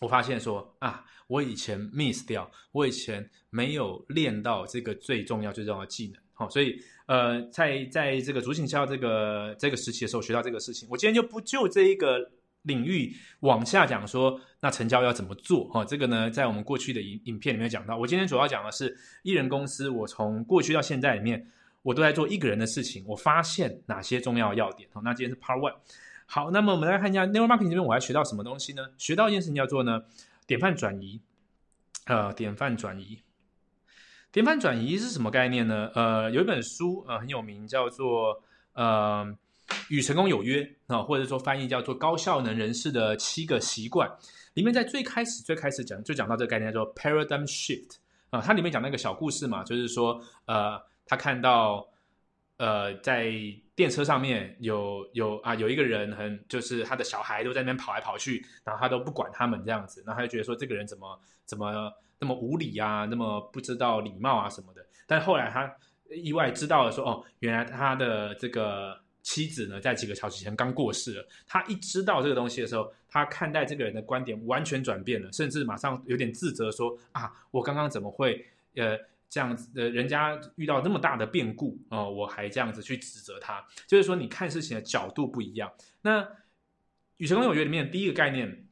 [0.00, 6.20] 我发现说啊，我以前 miss 掉，我以前没有练到这个最重要、最重要的技能。
[6.40, 10.88] 好，所以呃，在在这个主行销这个这个时期的时候，学到这个事情。
[10.90, 12.18] 我今天就不就这一个
[12.62, 15.64] 领域往下讲说，那成交要怎么做？
[15.68, 17.98] 哈，这个呢，在我们过去的影影片里面讲到。
[17.98, 21.46] 我今天主要讲的是艺人公司，我从过去到现在里面，
[21.82, 23.04] 我都在做一个人的事情。
[23.06, 24.88] 我发现哪些重要要点？
[24.94, 25.74] 好，那今天是 Part One。
[26.24, 28.88] 好，那么我们来看一下 Network Marketing 这边，我还学到什么东西呢？
[28.96, 30.00] 学到一件事情叫做呢，
[30.46, 31.20] 典范转移。
[32.06, 33.20] 呃，典范转移。
[34.32, 35.90] 典范转移是什么概念呢？
[35.92, 38.40] 呃，有一本书呃很有名，叫做
[38.74, 39.26] 呃
[39.88, 40.62] 《与成功有约》
[40.94, 44.08] 啊，或者说翻译叫做《高效能人士的七个习惯》。
[44.54, 47.96] 里面在最开始最开始讲就讲到这个概念叫做 paradigm shift
[48.30, 51.84] 啊，它里面讲那个小故事嘛，就是说呃他看到
[52.56, 53.32] 呃在
[53.74, 61.92] 电车上面有有啊有一个人很就是他的小孩都在那边跑来跑去，然后他都不管他们这样子，然后他就觉得说这个人怎么怎么。
[62.20, 64.86] 那么无礼啊，那么不知道礼貌啊什么的。
[65.06, 65.74] 但后来他
[66.14, 71.26] 意外知道了，说哦，原来他的这个妻子呢，在几个小时前刚过世了。
[71.46, 78.44] 他一知道这个东西的时候，他看待这个人的观点完全转变了，甚至马上有点自责，说啊，我刚刚怎么会
[78.76, 79.70] 呃这样子？
[79.74, 85.72] 呃，人家遇到那么大的变故哦，我还这样子去指责他，就是说你看事情的角度不一样。
[86.02, 86.22] 那
[87.16, 88.66] 《与成功有约》里面第一个概念。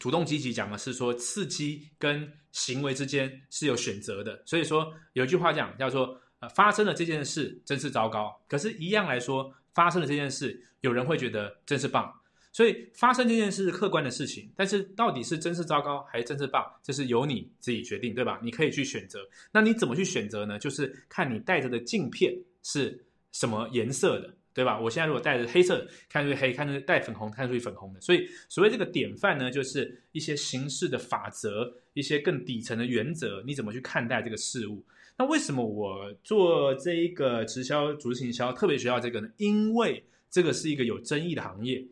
[0.00, 4.40] 主动积极讲的是说，刺激跟行为之间是有选择的。
[4.46, 8.40] 所以说有一句话讲叫做，呃，发生了这件事真是糟糕。
[8.48, 12.12] 可是，一样来说，发生了这件事，有人会觉得真是棒。
[12.52, 18.38] 所以，发生这件事是客观的事情，但是到底是真是糟糕还是真是棒，这是由你自己决定，对吧？
[18.42, 19.20] 你可以去选择。
[19.52, 20.58] 那你怎么去选择呢？
[20.58, 24.34] 就是看你戴着的镜片是什么颜色的。
[24.54, 24.78] 对吧？
[24.78, 28.00] 我现在如果戴着黑色，看出去黑；看出去戴粉红，看出去粉红的。
[28.02, 34.84] 所以，所谓这个典范呢，就是一些形式的法则，一些更底层的原则，你怎么去看待这个事物？
[35.16, 39.28] 那为什么我做这一个直销、组织营销特别需要这个呢？
[39.38, 41.82] 因为这个是一个有争议的行业，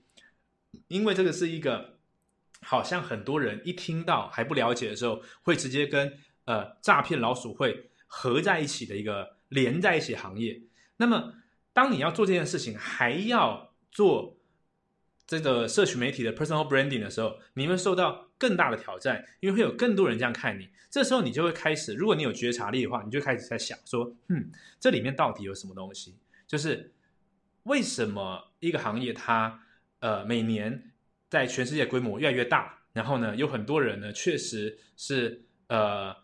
[0.88, 1.98] 因为这个是一个
[2.60, 6.12] 好像很多人一听到还不了解的时候，会直接跟
[6.44, 10.60] 呃诈骗老鼠会合在一起的一个连在一起行业。
[10.98, 11.32] 那么。
[11.72, 14.36] 当你要做这件事情，还要做
[15.26, 20.68] 这个社群媒体的 personal branding 的时候，你会受到更大的挑战，因为会有更多人这样看你。
[20.90, 26.16] 这时候你就会开始，如果你有觉察力的话，你就开始在想说，嗯，这里面到底有什么东西？
[26.46, 26.92] 就是
[27.62, 29.62] 为什么一个行业它
[30.00, 30.92] 呃每年
[31.28, 36.16] 在全世界规模越来越大，然后呢有很多人呢确实是呃。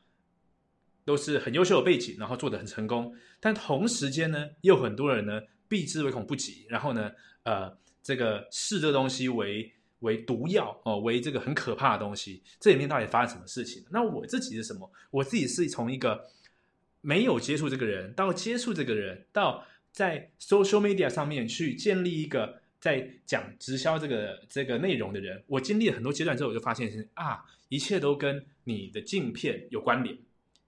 [1.06, 3.14] 都是很优秀的背景，然后做的很成功，
[3.46, 7.12] 但同时间呢，也有很多人呢避之唯恐不及，然后呢，
[7.44, 12.42] 呃，这个视这东西为为毒药哦，为这个很可怕的东西。
[12.58, 13.84] 这里面到底发生什么事情？
[13.88, 14.90] 那我自己是什么？
[15.12, 16.28] 我自己是从一个
[17.02, 25.40] 没有接触这个人，到接触这个人，到在 social media 上面去建立一个在讲直销这个这个内容的人。
[25.46, 30.18] 我经历了很多阶段之后，我就发现是啊，一切都跟你的镜片有关联。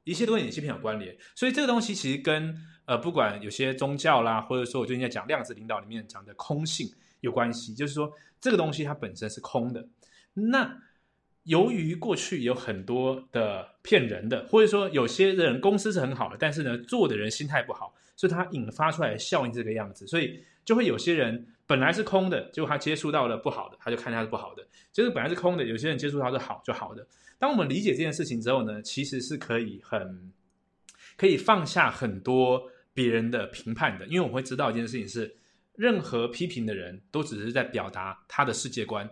[0.08, 6.90] 一切都跟演戏片有关联，所以这个东西其实跟呃，不管有些宗教啦，或者说我最近在讲量子领导里面讲的空性
[7.20, 9.86] 有关系，就是说这个东西它本身是空的。
[10.32, 10.80] 那
[11.42, 27.06] 由于过去有很多的骗人的，或者说有些人公司是很好的，但是呢做的人心态不好，所以它引发出来的效应这个样子，所以就会有些人本来是空的，结果他接触到了不好的，他就看它是不好的；就是本来是空的，有些人接触到是好就好的。
[27.38, 30.32] 当我们理解这件事情之后呢，其实是可以很
[31.16, 35.36] 可以放下很多别人的评判的，因为我们会知道一件事情是，
[35.76, 39.08] 任何批评的人都只是在表达他的世界观，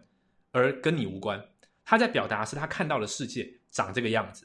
[0.50, 1.40] 而跟你无关。
[1.84, 4.44] 他在表达是他看到的世界长这个样子，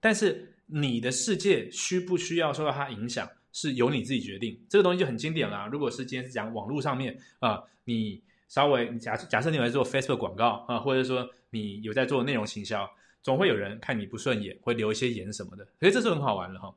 [0.00, 4.58] 但是你的世界需不需要受到他影响，是由你自己决定。
[4.66, 5.68] 这个东西就很经典啦。
[5.70, 12.90] 如果是今天是讲网络上面啊，你稍微假假设你有在做 Facebook 广告啊，或者说你有在做内容行销。
[13.22, 16.74] 总会有人看你不顺眼，会留一些言什么的，所以这是很好玩的哈。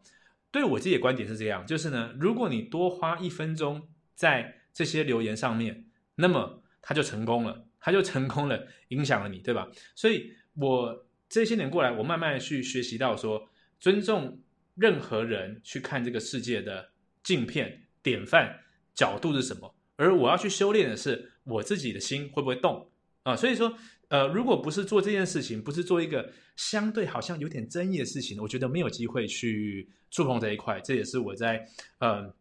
[0.51, 9.67] 对我自己的观点是这样，就是呢，如果你多花一分钟在这些留言上面，那么他就成功了，他就成功了，影响了你，对吧？
[9.95, 14.39] 所以我这些年过来，我慢慢去学习到说，尊重
[14.75, 16.91] 任何人去看这个世界的
[17.23, 18.59] 镜片典范
[18.93, 22.91] 角度是什么，而我要去修炼的是我自己的心会不会动
[23.23, 23.35] 啊？
[23.35, 23.75] 所以说。
[24.13, 30.79] 呃，如果不是做这件事情，不是做一个相对好像有点争议的事情，我觉得没有机会去触碰这一块。
[30.81, 32.31] 这也是我在呃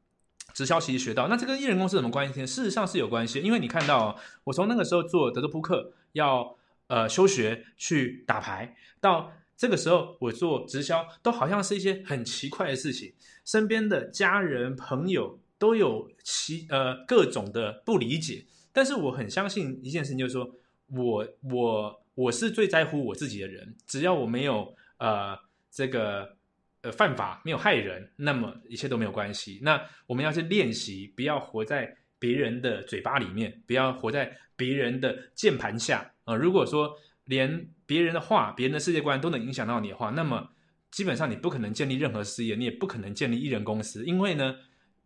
[0.53, 1.29] 直销其实学到。
[1.29, 2.47] 那这跟艺人公司什么关系呢？
[2.47, 6.55] 事实上是有关系，因为你看到我从那个时候做德州扑克要
[6.89, 13.15] 呃休学去打牌，到这个时候我做直销，都好像是一些很奇怪的事情。
[13.47, 20.55] 身边的家人朋友都有其呃各种的不理解，但是我很相信一件事情，就是说。
[20.95, 25.39] 我我我是最在乎我自己的人，只要我没有呃
[25.71, 26.37] 这个
[26.83, 29.59] 呃犯法，没有害人，那么一切都没有关系。
[29.63, 36.35] 那我们要去练习，不要活在别人的嘴巴里面，不要活在别人的键盘下啊。
[36.35, 40.51] 如果说连别人的话、别人的世界观都能影响到你的话，那么
[40.91, 44.57] 基本上你不可能建立任何事业，你也不可能建立艺人公司，因为呢，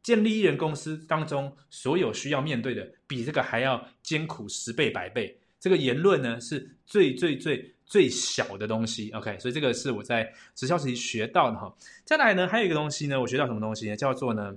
[0.03, 5.39] 建立艺人公司当中所有需要面对的，比这个还要艰苦十倍百倍。
[5.59, 11.75] 这个言论呢是最最最最小的东西，OK，所以这个是我在直销时期学到的哈。
[12.05, 13.97] 再来呢，还有一个东西呢，我学到什么东西呢？
[13.97, 14.57] 叫做呢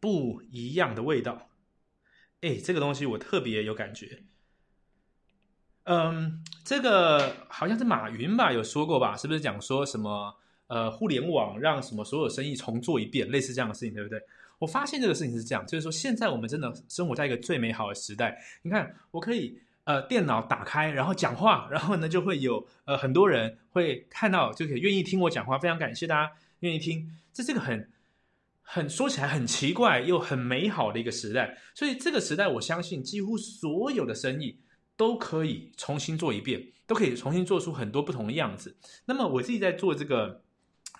[0.00, 1.48] 不一样的味道。
[2.40, 4.22] 哎，这个东西我特别有感觉。
[5.84, 9.16] 嗯，这个好像是马云吧有说过吧？
[9.16, 10.34] 是不是讲说什么
[10.66, 14.20] 呃互联网让什么所有生意重做一遍，类似这样的事情，对不对？
[14.58, 18.42] 我发现这个事情是这样，就是说现在我们真的生活在一个最美好的时代。
[18.62, 19.60] 你看，我可以。
[19.88, 25.58] 呃，电脑打开，然后讲话，然后呢，就会有呃很多人会看到，就可以愿意听我讲话。
[25.58, 27.90] 非常感谢大家愿意听，这是个很
[28.60, 31.56] 很说起来很奇怪又很美好的一个时代。
[31.74, 34.58] 所以这个时代，我相信几乎所有的生意
[34.94, 38.76] 都可以重新做一遍，都可以重新做出很多不同的样子。
[39.06, 40.42] 那么我自己在做这个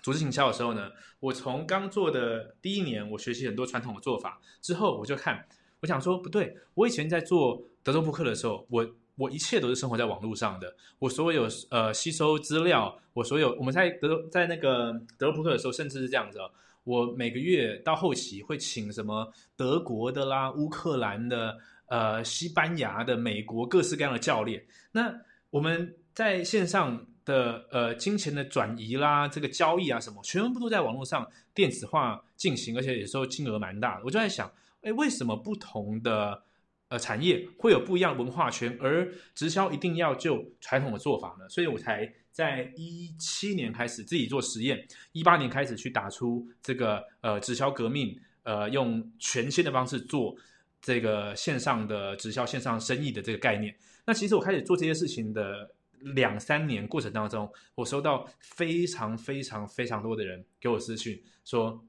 [0.01, 5.45] 组织营销的时候呢，我从刚做的第一年，我学习很多传统的做法之后，我就看。
[5.81, 16.39] 我想说不对，我以前在做德州扑克的时候，我我一切都是生活在网络上的，我所有呃吸收资料，我所有我们在德在那个德州扑克的时候，甚至是这样子，
[16.83, 24.65] 我每个月到后期会请什么德国的啦、乌克兰的、呃西班牙的、美国各式各样的教练。
[24.91, 25.13] 那
[25.49, 34.03] 我们在线上的呃金钱的转移啦、这个交易啊什么，全部都在网络上电子化进行，而且有时候金额蛮大的。
[34.05, 34.51] 我就在想。
[34.81, 36.41] 哎，为什么不同的
[36.89, 41.47] 呃产业会有不一样文化圈，而直销一定要就传统的做法呢？
[41.47, 50.35] 所以我才在一七年开始自己做实验，一八年开始去打出这个呃直销革命，呃用全新的方式做
[50.81, 53.73] 这个线上的直销线上生意的这个概念。
[54.05, 55.73] 那其实我开始做这些事情的
[56.15, 61.83] 两三年过程当中，我收到非常非常非常多的人给我私讯说。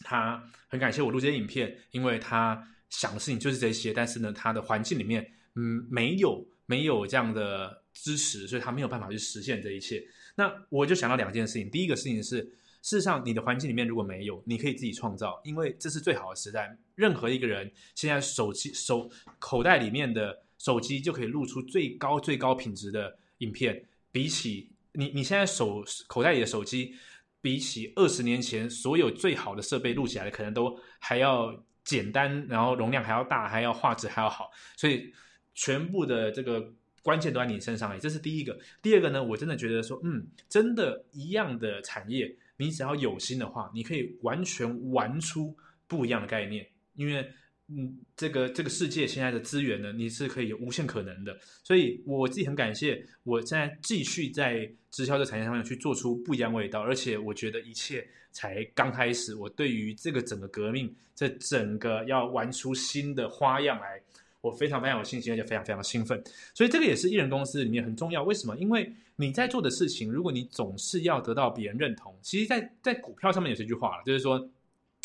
[0.00, 2.60] 他很感谢我录这些影片，因为他
[2.96, 10.00] 想的事情就是这些，但是呢，他的环境里面，嗯，没有没有这样的支持，所以他没有办法去实现这一切。
[10.36, 12.38] 那我就想到两件事情，第一个事情是，
[12.82, 16.78] 事实上你的环境里面如果没有，你可以自己创造，因为这是最好的时代。
[16.94, 26.94] 任何一个人现在手机手口袋里面的手机就可以录出最高最高品质的影片，比起你你现在手口袋里的手机。
[27.44, 31.54] 比起二十年前所有最好的设备录起来的，可能都还要
[31.84, 35.12] 简单，然后容量还要大，还要画质还要好，所以
[35.54, 37.98] 全部的这个关键都在你身上。
[38.00, 38.58] 这是第一个。
[38.82, 47.28] 第二个呢，我真的觉得说，嗯，真的一样的产业，你只要有心的话，你可以完全玩出不一样的概念，因为。
[47.66, 59.34] 嗯，这个这个世界现在的资源呢，你是可以有无限可能的，所以我自己很感谢，我现在继续在直销的产业上面去做出不一样味道，而且我觉得一切才刚开始。
[59.34, 63.98] 我对于这个整个革命，这整个要玩出新的花样来，
[64.42, 66.22] 我非常非常有信心，而且非常非常兴奋。
[66.52, 68.22] 所以这个也是艺人公司里面很重要。
[68.22, 68.54] 为什么？
[68.58, 74.50] 因为你在做的事情，如果你总是要得到别人认同，其实，在在股票上面有这句话了，就是说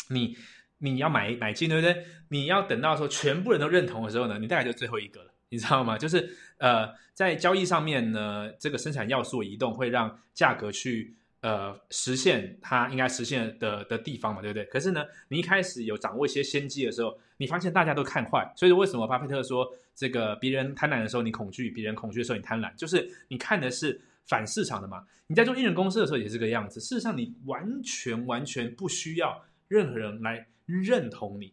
[0.08, 0.36] 你。
[0.82, 2.06] 你要买买进，对不对？
[2.30, 5.98] 你要等到说全部人都认同的时候呢，你大概就最后一个了，你知道吗？
[5.98, 14.64] 就是呃，在交易上面呢，这个生产要素移动会让价格去呃实现它应该实现的的地方嘛，对不对？
[14.66, 25.04] 可是呢，你一开始有掌握一些先机的时候，你发现大家都看坏，所以为什么巴菲特说这个别人贪婪的时候你恐惧，别人恐惧的时候你贪婪，就是你看的是反市场的嘛？
[25.26, 30.46] 你在做艺人公司的时候也是这个样子，事实上你完全完全不需要任何人来。
[30.72, 31.52] 认同你，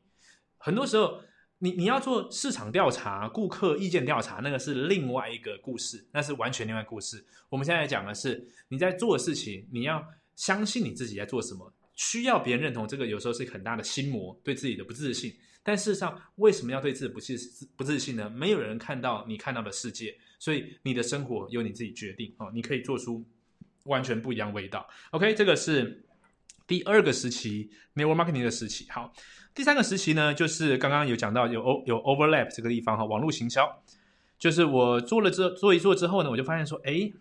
[0.60, 1.20] 很多时候
[1.60, 7.26] 你你要做市场调查、顾客意见调查，那个是另外一个故事，那是完全另外故事。
[7.50, 10.06] 我们现在讲的是你在做的事情，你要
[10.36, 15.34] 相信你自己在做什么，需要别人认同，这个有时候是很大的心魔，对自己的不自信。
[15.64, 17.36] 但事实上，为什么要对自己不自
[17.76, 18.30] 不自信呢？
[18.30, 23.26] 没有人看到你看到的世界，所以你的生活由你自己决定哦，你可以做出
[23.86, 24.88] 完全不一样味道。
[25.10, 26.06] OK，这个是
[26.68, 28.86] 第二个时期 network marketing 的时期。
[28.92, 29.12] 好。
[29.58, 33.68] 第三个时期呢，就是刚刚有讲到有 O 有 overlap 这个地方哈，网络行销，
[34.38, 37.12] 就是我做了这做一做之后呢，我就发现说，哎，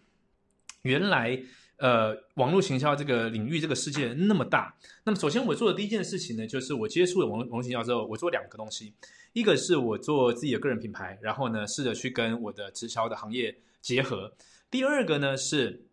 [0.82, 1.42] 原来
[1.78, 4.76] 呃网络行销这个领域这个世界那么大。
[5.04, 8.92] 那么首先我做的第一件事情呢，就是我接触了网络网络行销之后，我做两个东西，
[9.32, 14.30] 一个是我做自己的个人品牌，然后呢试着去跟我的直销的行业结合。
[14.70, 15.86] 第二个呢是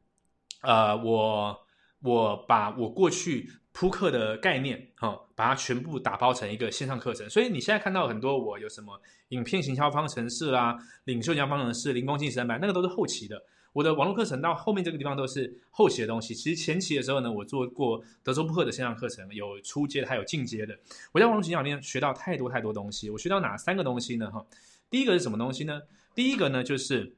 [0.60, 1.58] 呃我
[2.02, 3.50] 我把我过去。
[3.74, 7.28] 扑克的概念，哈，把它全部打包成一个线上课程。
[7.28, 13.44] 所以你现在看到很多我有什么影片行销方程式啦、领袖营销方程式、零工进三百，那个都是后期的。
[13.74, 16.36] 我的网络课程到后面这个地方都是后期的东西。
[16.36, 20.78] 其实前期的时候呢，我做过德州扑克的线上课程，有初阶的，还有进阶的。
[21.12, 23.10] 我在网络营销里面学到太多太多东西。
[23.10, 24.30] 我学到哪三个东西呢？
[24.30, 24.46] 哈，
[24.92, 25.82] 第一个是什么东西呢？
[26.14, 27.16] 第一个呢就是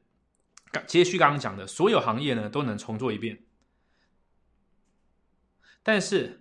[0.87, 3.43] 接续刚刚讲的，所有行业呢都能重做一遍，
[5.83, 6.39] 但是。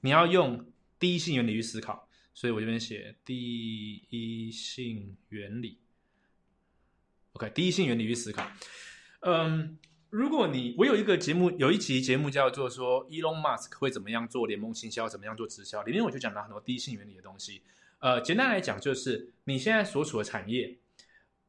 [0.00, 0.66] 你要用
[0.98, 5.78] 第一性原理去思考，所以我这边写第一性原理。
[7.32, 8.46] OK，第一性原理去思考。
[9.20, 9.78] 嗯，
[10.10, 17.62] 如果你我有一个节目，有一集节目叫做说 Elon Musk 会怎么样做联盟行销，怎么样做直销，里面我就讲到很多第一性原理的东西。
[17.98, 20.78] 呃，简单来讲，就是你现在所处的产业，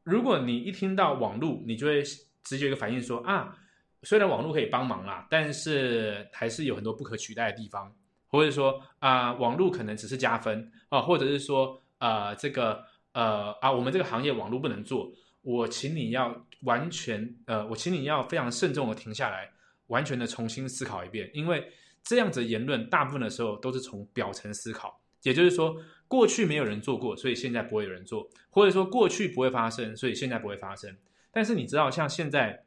[0.03, 2.01] 如果你一听到网络，你就会
[2.43, 3.57] 直接一个反应说啊，
[4.03, 7.93] 虽然网络可以帮忙啦，但是还是有很多不可取代的地方。
[8.29, 15.11] 或者说啊，网络可能只是加分啊，或者是说呃，这个呃啊，我们这个行业网络不能做，
[15.41, 19.49] 我请你要完全呃，我请你要非常慎重的停下来，
[19.87, 21.71] 完全的重新思考一遍，因为
[22.03, 25.75] 这样子言论大部分的时候都是从表层思考，也就是说
[26.07, 30.95] 过去没有人做过，所以现在不会有人做，或者说过去不会发生，所以现在不会发生。
[31.31, 32.63] 但是你知道，像现在。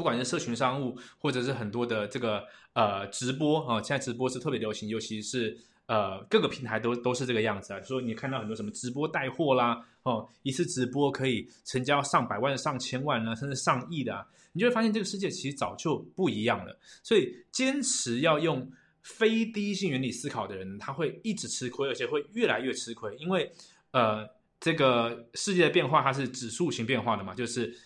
[0.00, 2.42] 不管是社群商务，或者是很多的这个
[2.72, 7.82] 呃直播啊，现在直播是特别流行，尤其是呃各个平台都都是这个样子啊。
[7.82, 16.78] 所以你看到很多什么直播带货啦，哦，一次直播可以成交上百万、上千万呢，甚至上亿的，你就会发现这个世界其实早就不一样了。
[17.02, 18.72] 所以坚持要用
[19.02, 23.52] 非第一性原理思考的人，他会一直吃亏，而且会越来越吃亏，因为
[23.90, 24.26] 呃
[24.58, 27.76] 这个世界的变化它是指数型变化的嘛，就是。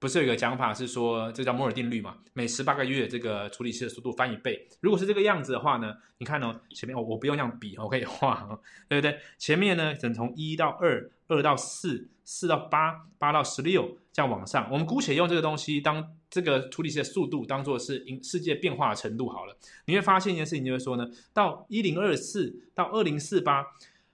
[0.00, 2.18] 不是有一个讲法是说，这叫摩尔定律嘛？
[2.32, 4.68] 每十八个月，这个处理器的速度翻一倍。
[4.80, 5.96] 如果是这个样子的话呢？
[6.18, 8.48] 你看哦，前面我我不用这样比，我可以画，
[8.88, 9.18] 对不对？
[9.38, 14.68] 前面呢，等从一到二，二到四，四到八，八到十六，这样往上。
[14.70, 19.56] 我们姑且用这个东西当这个处理器的速度当做是世界变化的程度好了。
[19.86, 23.66] 你会发现一件事情，就是说呢，到一零二四到二零四八，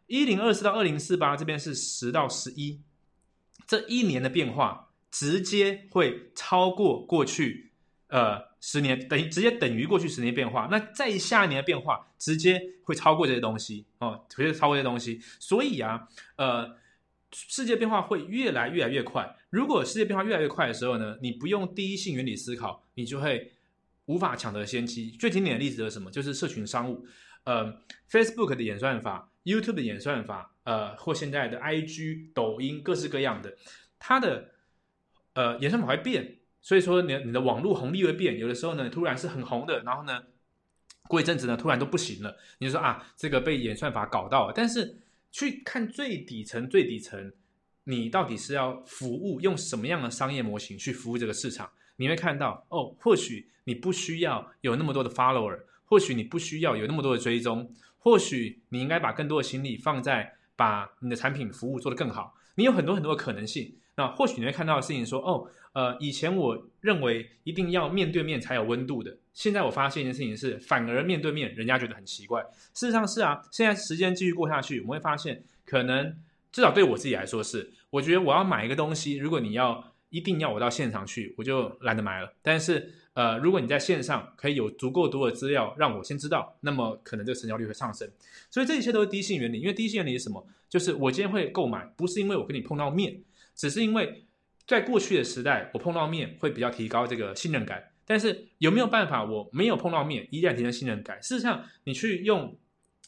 [0.06, 2.80] 一零二四到二零四八这边是十到十一，
[3.66, 4.83] 这一年的变化。
[5.14, 7.70] 直接会超过过去，
[8.08, 10.66] 呃，十年等于直接等于过去十年变化。
[10.68, 15.20] 那再下一年的变化，直接会超过这些东西哦，直接超过这些东西。
[15.38, 16.76] 所以啊，呃，
[17.30, 19.36] 世界变化会越来越来越快。
[19.50, 23.52] 如果世界变化越来越快的时候呢，你不用第一性原理思考，你就会
[24.06, 25.12] 无法抢得先机。
[25.12, 26.10] 最经典的例子是什么？
[26.10, 27.06] 就是社群商务，
[27.44, 27.72] 呃
[28.10, 33.56] ，Facebook 的演算法，YouTube 的演算法，呃，或现在的 IG、抖音，各式各样的，
[34.00, 34.50] 它的。
[35.34, 40.22] 呃，演算法会变，所以说你你的网络红利会变，有的时候呢突然是很红的，然后呢
[41.08, 44.52] 过一阵子呢突然都不行了，你就说啊这个被演算法搞到了。
[44.54, 47.32] 但是去看最底层最底层，
[47.82, 51.68] 你到底是要服务用什么样的商业模型去服务这个市场？
[51.96, 62.36] 你会看到哦，或许你不需要有那么多的 follower，或许你不需要有那么多的追踪，或许你应该把更多的心力放在把你的产品服务做得更好。
[62.54, 63.76] 你有很多很多的可能性。
[63.96, 72.42] 那或许你会看到的事情说，哦，呃，以前我认为一定要面对面才有温度的，现在我发现一件事情是，反而面对面人家觉得很奇怪。
[72.72, 76.16] 事实上是啊，现在时间继续过下去，我们会发现，可能
[76.50, 82.32] 至少对我自己来说是，我觉得我要买一个东西，如果你要一定要我到现场去，我就懒得买了。
[82.42, 88.08] 但是，呃，如果你在线上可以有足够多的资料让我先知道，那么可能这个成交率会上升。
[88.50, 90.44] 所以这一切都是低性原理，因为低性原理是什么？
[90.68, 93.20] 就是我今天会购买，不是因为我跟你碰到面。
[93.54, 94.26] 只是因为
[94.66, 97.90] 在过去的时代，我碰到面会比较提高这个信任感。
[98.06, 101.18] 但是有没有办法，我没有碰到面依然提升信任感？
[101.22, 102.58] 事实上，你去用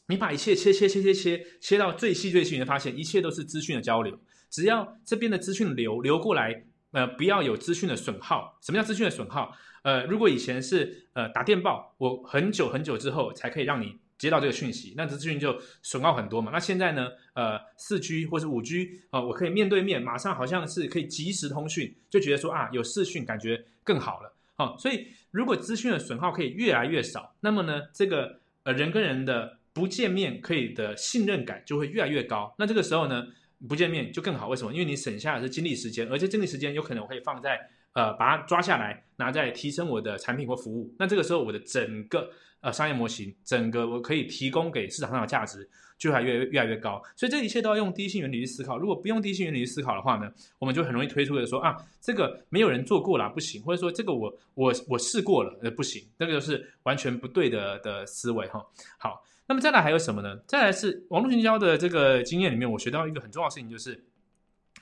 [0.08, 4.18] 你把一切切切切切切切到最细最细，你会发现一切都是资讯的交流。
[4.48, 8.58] 只要这边的资讯流流过来，呃，不要有资讯的损耗。
[8.62, 9.54] 什么叫资讯的损耗？
[9.82, 16.50] 呃，如果以前是呃打电报，我很久很久之后才可以让你接到这个讯息，那资讯就损耗很多嘛。
[16.50, 24.32] 那现在呢，呃，四 G 或是五 G 啊，我可以面对面，马上好像是可以即时通讯，就觉得说啊，有视讯感觉更好了。
[24.54, 32.54] 好，所以如果资讯的损耗可以越来越少，那么呢，这个呃人跟人的不见面可以的信任感就会越来越高。
[32.58, 33.26] 那这个时候呢，
[33.68, 34.48] 不见面就更好。
[34.48, 34.72] 为什么？
[34.72, 40.94] 因为你省下的是精力时间，而且精力时间有可能我可以放在呃把它抓下来，拿在提升我的产品或服务。
[40.96, 42.30] 那这个时候我的整个
[42.60, 45.68] 呃商业模型，整个我可以提供给市场上的价值。
[45.98, 48.76] 就还越越来越高，所以这一切都要用第一性原理去思考。
[48.76, 58.62] 如果不用第一性原理去思考的话呢，我们就很容易推出的说啊，这个没有人做过了，不行，或者说这个我我我试过了，呃，不行，那个就是完全不对的的思维哈。
[58.98, 60.38] 好，那么再来还有什么呢？
[60.46, 64.04] 再来是网络营销的这个经验里面，我学到一个很重要的事情，就是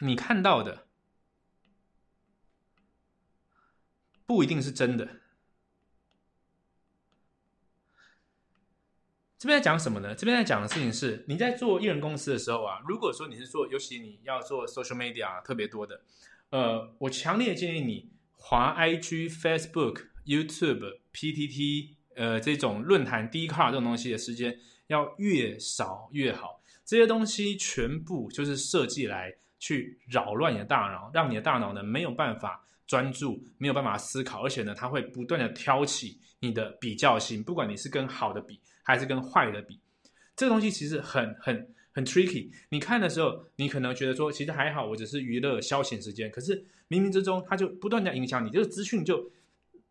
[0.01, 0.84] 你看到的
[4.27, 5.21] 不一定是真的。
[9.37, 10.15] 这边在讲什么呢？
[10.15, 16.01] 这边在讲的事情是，你在做艺人公司的时候啊，如果说你是做，尤其你要做 social media 特别多的，
[16.49, 26.63] 呃，我强烈建议你滑 IG、Facebook、YouTube、PTT，呃，这种论坛、D 卡这种东西的时间要越少越好。
[26.83, 38.61] 这些东西全部就是设计来去扰乱你的大脑，让你的大脑呢没有办法专注，没有办法思考，而且呢，它会不断的挑起你的比较心，不管你是跟好的比。
[38.87, 39.81] 还是跟坏的比，
[40.37, 42.51] 这个东西其实很很很 tricky。
[42.69, 46.31] 你看的时候，你可能觉得说，其实还好，我只是娱乐消遣时间。
[46.31, 48.51] 可是冥冥之中，它就不断的影响你。
[48.51, 49.31] 这个资讯就，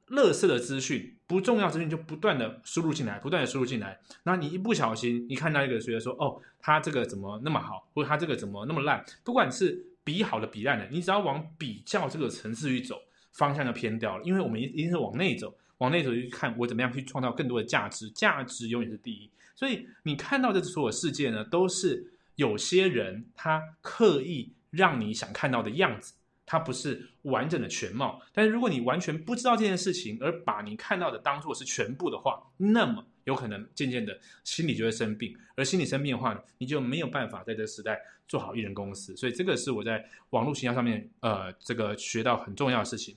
[0.09, 3.99] 乐色的资讯、不重要资讯就不断的输入进来，不断的输入进来。
[4.21, 9.03] 那你一不小心，你看到一个觉得说，哦，他这个怎么那么好，或者他这个怎么那么烂？
[9.23, 13.01] 不管是比好的比烂的，你只要往比较这个层次去走，
[13.31, 14.23] 方向就偏掉了。
[14.23, 15.55] 因为我们一定是往内走。
[15.79, 18.09] 往内走去看，我怎么样去创造更多的价值？
[18.11, 19.29] 价值永远是第一。
[19.55, 26.13] 所以你看到的所有世界呢，都是有些人他刻意让你想看到的样子，
[26.45, 28.21] 它不是完整的全貌。
[28.31, 35.37] 但是如果你完全不知道这件事情，而把你看到的当做是全部的话，那么有可能渐渐的心理就会生病。
[35.55, 39.15] 而心理生病的话，你就没有办法在这个时代做好艺人公司。
[39.15, 43.15] 所以这个是我在网络形象上面呃这个学到很重要的事情。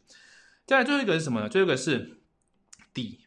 [0.66, 1.48] 再来最后一个是什么呢？
[1.48, 2.18] 最后一个是。
[2.96, 3.20] 底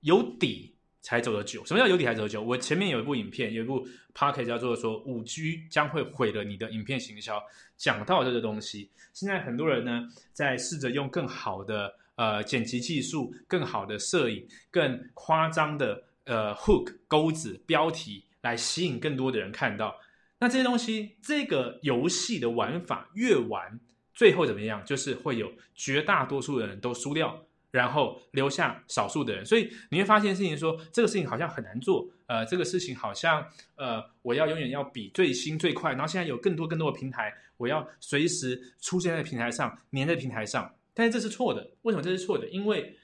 [0.00, 1.64] 有底才走得久。
[1.64, 2.42] 什么叫有底才走得久？
[2.42, 7.40] 我前面有一部影片，有一部 p o c k e t 叫做说五 G 将会毁了你的影片行销，
[7.76, 8.90] 讲到这个东西。
[9.12, 19.96] 现在很多人呢在试着用更好的呃剪辑技术、更好的摄影、更夸张的呃 hook 钩子标题来吸引更多的人看到。
[20.38, 23.80] 那这些东西，这个游戏的玩法越玩，
[24.12, 24.84] 最后怎么样？
[24.84, 27.42] 就是会有绝大多数的人都输掉。
[27.72, 33.46] 然后留下少数的人，所以你会发现事情说这个事情好像很难做，呃，这个事情好像
[33.76, 40.68] 呃，我要永远要比最新最快，然后现在有更多更多的平台，我要随时出现在平台上，粘在平台上，
[41.00, 41.72] 但这是错的。
[41.82, 42.48] 为什么这是错的？
[42.48, 42.98] 因为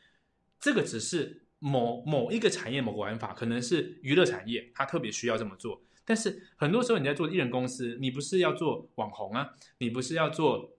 [0.60, 5.82] 这个只是某某一个产业某个玩法，可能是娱乐产业，它特别需要这么做。
[6.04, 10.76] 但是很多时候你在做艺人公司，你不是要做网红啊，你不是要做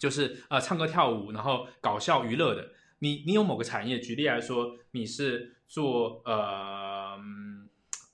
[0.00, 2.72] 就是呃唱歌跳舞，然后搞笑娱乐的。
[3.00, 7.18] 你你有某个产业，举例来说，你是做呃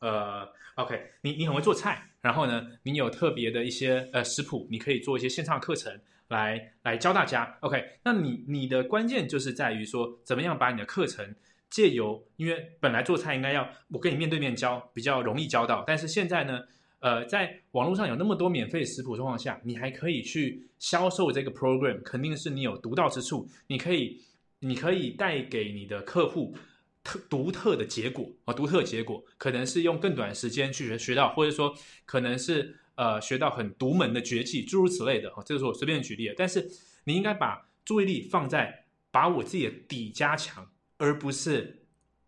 [0.01, 11.35] 呃，OK，你你很会做菜，然后呢，你有特别的一些呃食谱，你可以做一些线上课程来来教大家，OK，那你你的关键就是在于说，怎么样把你的课程
[11.69, 16.63] 借由，因为本来做菜应该要我跟你面对面教，比较容易教到，但是现在呢，
[17.01, 24.23] 呃，在网络上有那么多免费食谱状况下，你还可以去销售这个 program，肯定是你有独到之处，你可以。
[24.63, 26.55] 你可以带给你的客户
[27.03, 31.75] 特独特的结果啊，独特结果可能是用更短时间去学学到，或者说
[32.05, 35.43] 可能是呃学到很独门的绝技，诸如此类的啊。
[35.45, 36.71] 这个是我随便举例的，但是
[37.05, 41.83] 你应该把注意力放在把我自己的底加强，而不是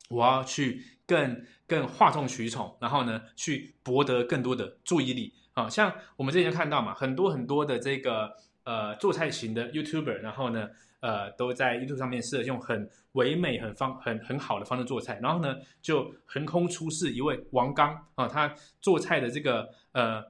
[0.09, 5.69] 我要去更更哗众取宠，然后呢去博得更多的注意力啊。
[5.69, 10.71] 像我们之前看到嘛，很多很多的这个呃做菜型的 YouTuber，然后呢。
[11.03, 20.25] 呃，都在 YouTube 上面是用很唯美、很方、很很好的方式做菜，然后呢，就横空出世一位王刚啊，他做菜的这个呃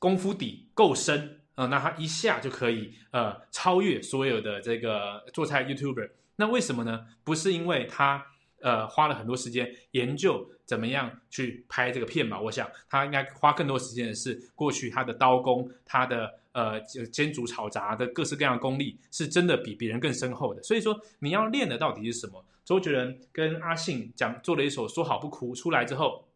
[0.00, 6.10] 功夫底够深啊，那他一下就可以呃超越所有的这个做菜 YouTuber。
[6.36, 7.06] 那为什么呢？
[7.22, 8.26] 不是因为他
[8.62, 12.40] 呃花了很多时间研究怎么样去拍这个片吧。
[12.40, 16.80] 我想他应该花更多时间的是过去他的刀工，他的呃
[17.12, 20.62] 煎煮炒炸的各式各样的功力，是真的比别人更深厚的。
[20.62, 22.44] 所以说你要练的到底是什么？
[22.64, 26.26] 周杰伦跟阿信讲做了一首《说好不哭》出来之后。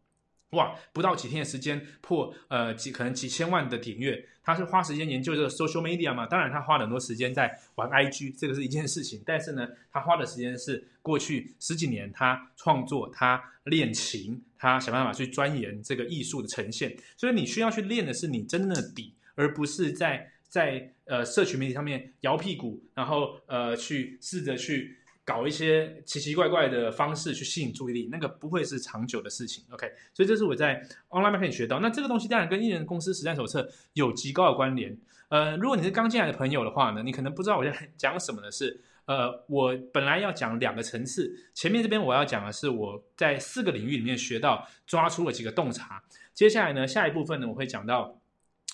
[0.51, 6.25] 哇，不到几天的时间破呃几可能几千万的点阅，他是花时间研究这个 social media 嘛？
[6.27, 9.21] 当然他花了很多时间在玩 IG，这个是一件事情。
[9.25, 16.95] 但是呢，他花的时间是过去十几年他创作、他练琴、他想办法去钻研这个艺术的呈现。
[17.17, 24.97] 所以你需要去练的是你真正的底，而不是在在呃社群媒体上面摇屁股，然后呃去试着去。
[25.27, 29.65] 搞一些奇奇怪怪的方式去吸引注意力，那个不会是长久的事情。
[29.71, 30.79] OK，所以这是我在
[31.09, 31.79] online marketing 学到。
[31.79, 34.95] 那这个东西当然跟艺人公司实战手册有极高的关联。
[35.29, 46.03] 呃，如果你是刚进来的朋友的话呢，你可能不知道我在 讲什么的是，呃，我本来要讲两个层次，前面这边我要讲的是我在四个领域里面学到抓出了几个洞察。
[46.35, 48.21] 接下来呢，下一部分呢，我会讲到。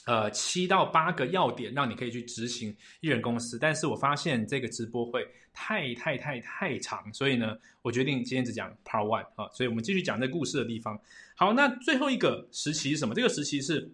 [0.08, 5.24] 呃，七到八个要点让你可以去执行艺人公司，但是我发现这个直播会
[5.54, 11.00] 太太太太长，所以呢，我决定今天只讲 Part One 啊，所以我们继续讲这故事的地方。
[11.36, 13.14] 好，那最后一个时期是什么？
[13.14, 13.92] 这个时期是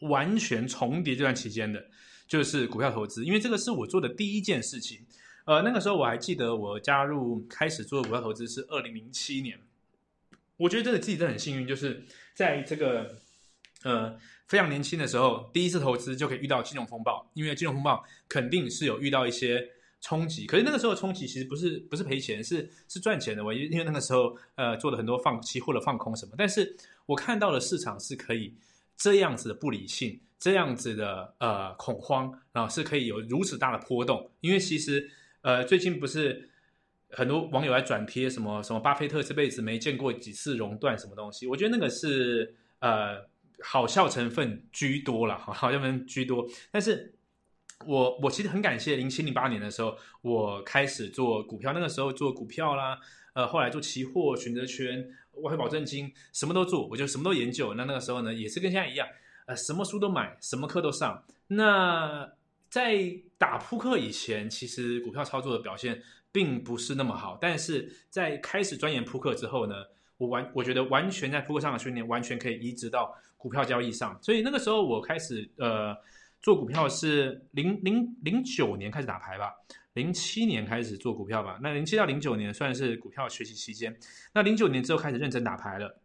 [0.00, 1.86] 完全重叠这段期间的，
[2.26, 5.06] 就是股票投资，因为这个是我做的第一件事情。
[5.44, 9.56] 呃，那个时候我还记得我加入开始做股票投资是二零零七年，
[10.56, 13.16] 我觉得这个自己真的很幸运，就是在这个
[13.84, 14.18] 呃。
[14.48, 19.62] 非常年轻的时候，第一次投资就可以遇到金融风暴，因为金融风暴肯定是有遇到一些
[20.00, 20.46] 冲击。
[20.46, 23.44] 可是那个时候冲击其实不是不是赔钱，是是赚钱的。
[23.44, 26.74] 我因为那个时候呃做了很多放期或者放空什么，但是
[27.04, 28.54] 我看到了市场是可以
[28.96, 34.30] 这样子的不理性，这样子的呃恐慌，然后是可以有如此大的波动。
[34.40, 35.10] 因为其实
[35.42, 36.48] 呃最近不是
[37.10, 43.27] 很多网友来转贴什么什么巴菲特这辈子没见过几次熔断什么东西，我觉得那个是呃。
[43.62, 46.46] 好笑成分居多了， 好笑成分居多。
[46.70, 47.14] 但是，
[47.86, 51.72] 我我其实很感谢零七零八年的时候，我开始做股票。
[51.72, 52.98] 那个时候做股票啦，
[53.34, 55.08] 呃，后来做期货、选择权、
[55.42, 57.74] 外汇保证金，什么都做，我就什么都研究。
[57.74, 59.06] 那那个时候呢，也是跟现在一样，
[59.46, 61.24] 呃，什么书都买，什么课都上。
[61.46, 62.32] 那
[62.68, 62.98] 在
[63.38, 66.02] 打扑克以前，其实股票操作的表现
[66.32, 67.38] 并不是那么好。
[67.40, 69.74] 但是在开始钻研扑克之后呢，
[70.16, 73.16] 我完我觉得完全在扑克上的训练，完全可以移植到。
[73.38, 75.96] 股票交易上，所以那个时候我开始呃
[76.42, 79.54] 做股票是零零零九年开始打牌吧，
[79.94, 81.58] 零七年开始做股票吧。
[81.62, 83.96] 那零七到零九年算是股票学习期间，
[84.34, 86.00] 那零九年之后开始认真打牌了。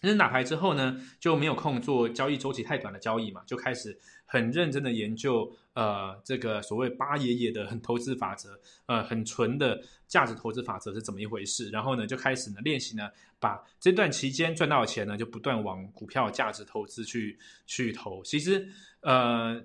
[0.00, 3.96] 认真打牌之后呢，就没有空做交易周期太短的交易嘛，就开始
[4.32, 11.68] 很认真的研究呃这个所谓八爷爷的很投资法则，呃很纯的价值投资法则是怎么一回事。
[11.70, 13.10] 然后呢就开始呢练习呢。
[13.42, 18.22] 把这段期间赚到的钱呢，就不断往股票价值投资去去投。
[18.22, 18.64] 其实，
[19.00, 19.60] 呃，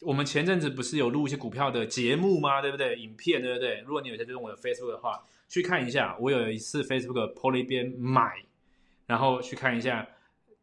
[0.00, 2.62] 我们前阵子不是有录一些股票的节目吗？
[2.62, 2.96] 对不对？
[2.96, 3.80] 影片对不对？
[3.80, 6.16] 如果你有在追踪我的 Facebook 的话，去看一下。
[6.18, 8.32] 我有一次 Facebook PO 了一边买，
[9.06, 10.08] 然后去看一下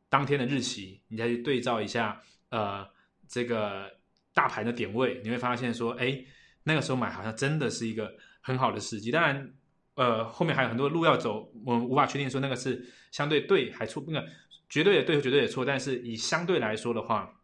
[0.10, 2.20] 当天的日期，你再去对照一下，
[2.50, 2.84] 呃，
[3.28, 3.92] 这个
[4.34, 6.24] 大盘的点位，你会发现说，哎，
[6.64, 9.12] 那个时候买好像真的是一个很好的时机。
[9.12, 9.54] 当然。
[9.98, 14.28] 呃，后面还有很多路要走，我们无法确定说那个是相对对还错，那个
[14.70, 15.66] 绝对的对和绝对的错。
[15.66, 17.42] 但是以相对来说的话，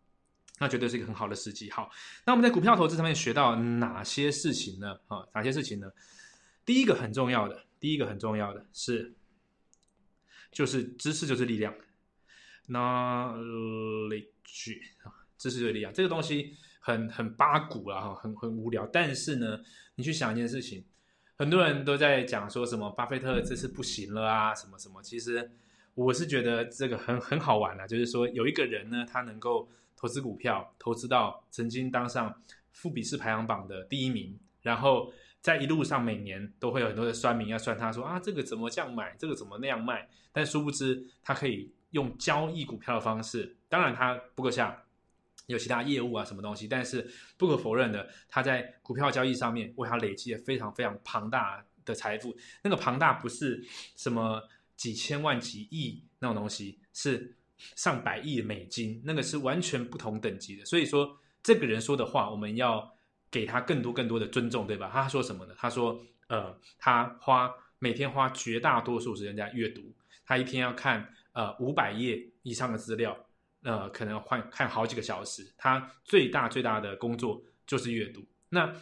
[0.59, 1.71] 那绝对是一个很好的时机。
[1.71, 1.89] 好，
[2.27, 4.95] 那我们在股票投资上面学到哪些事情呢？
[5.07, 5.91] 啊，哪些事情呢？
[6.63, 9.15] 第一个很重要的，第一个很重要的是，
[10.51, 11.73] 就是知识就是力量
[12.67, 14.27] ，knowledge
[15.01, 15.91] 啊，知识就是力量。
[15.91, 18.87] 这个东西很很八股啊，哈，很很无聊。
[18.87, 19.59] 但是呢，
[19.95, 20.85] 你去想一件事情。
[21.35, 25.01] 很多人都在讲说什么巴菲特这次不行了啊，什么什么。
[25.01, 25.51] 其实
[25.95, 29.67] 我是觉得这个很很好玩的，就是说有一个人呢，他能够
[29.97, 32.33] 投资股票，投资到曾经当上
[32.71, 40.07] 富比士排行榜的第一名，然后在一路上每年都会有很多的酸民要算他说啊，这个怎么这样买，这个怎么那样卖。
[40.31, 44.73] 但殊不知他可以用交易股票的方式，当然他不够像。
[45.47, 46.67] 有其他业务啊，什么东西？
[46.67, 47.05] 但是
[47.37, 52.35] 不可否认的，他在股票交易上面为他累积了非常非常庞大的财富。
[52.61, 53.61] 那个庞大不是
[53.95, 54.41] 什么
[54.77, 57.35] 几千万、几亿那种东西，是
[57.75, 60.63] 上百亿美金，那个是完全不同等级的。
[60.63, 62.95] 所以说，这个人说的话，我们要
[63.29, 64.89] 给他更多更多的尊重，对吧？
[64.93, 65.53] 他说什么呢？
[65.57, 69.81] 他说，呃，他花每天花绝大多数时间在阅读，
[70.25, 73.22] 他一天要看呃五百页以上的资料。
[73.64, 78.24] 呃，可能换看好几个小时，他最大最大的工作就是阅读。
[78.49, 78.74] 那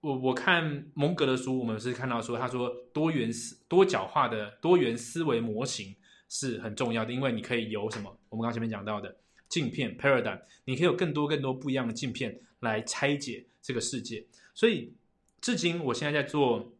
[0.00, 5.94] 我我看蒙格的书，我们是看到说，他说多元思多角化的多元思维模型
[6.28, 8.18] 是很重要的，因为你可以有什么？
[8.28, 9.16] 我们刚前面讲到的
[9.48, 14.26] 镜片 paradigm，你可以有更多更多不一样的镜片来拆解这个世界。
[14.54, 14.94] 所以，
[15.40, 16.72] 至今我现在在做，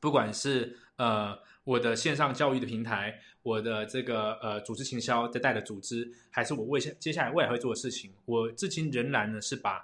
[0.00, 9.82] 不管是呃我的线上教育的平台，我的这个呃组织行销在带的组织，还是我未下接下来未来会做的事情，我至今仍然呢是把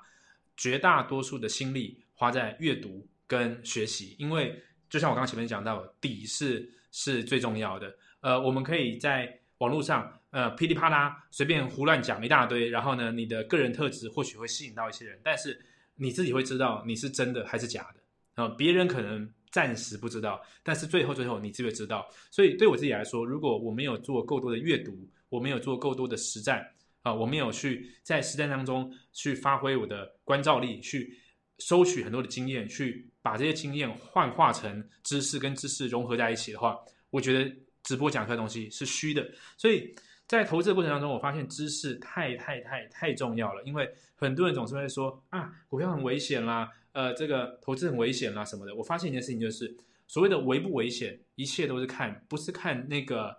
[0.55, 7.97] 绝大多数的心力花在阅读跟学习，因为就像我刚刚前面讲到，底是是最重要的。
[8.21, 15.59] 呃，我们可以在网络上，呃，噼里啪啦随便胡乱讲一大堆，然后呢，你的个人特质或许会吸引到一些人，但是
[15.97, 18.49] 你自己会知道你是真的还是假的啊？
[18.59, 22.05] 别人可能暂时不知道，但是最后最后你自会知道。
[22.33, 26.67] 所以对我自己来说，如果我没有做够多的阅读，我没有做够多的实战
[27.03, 31.17] 啊，我没有去在实战当中去发挥我的关照力，去
[31.61, 36.77] 收取很多的经验，去把这些经验幻化成知识跟知识融合在一起的话，
[37.11, 37.55] 我觉得。
[37.85, 39.23] 直播讲课的东西是虚的，
[39.59, 39.95] 所以
[40.27, 43.63] 在投资的过程当中，我发现知识太太太太重要了。
[43.65, 48.75] 因为很多人总是会说啊，股票很危险啦，呃，这个投资很危险啦什么的。
[48.75, 49.77] 我发现一件事情就是，
[50.07, 53.37] 所谓的危不危险，一切都是看，不是看那个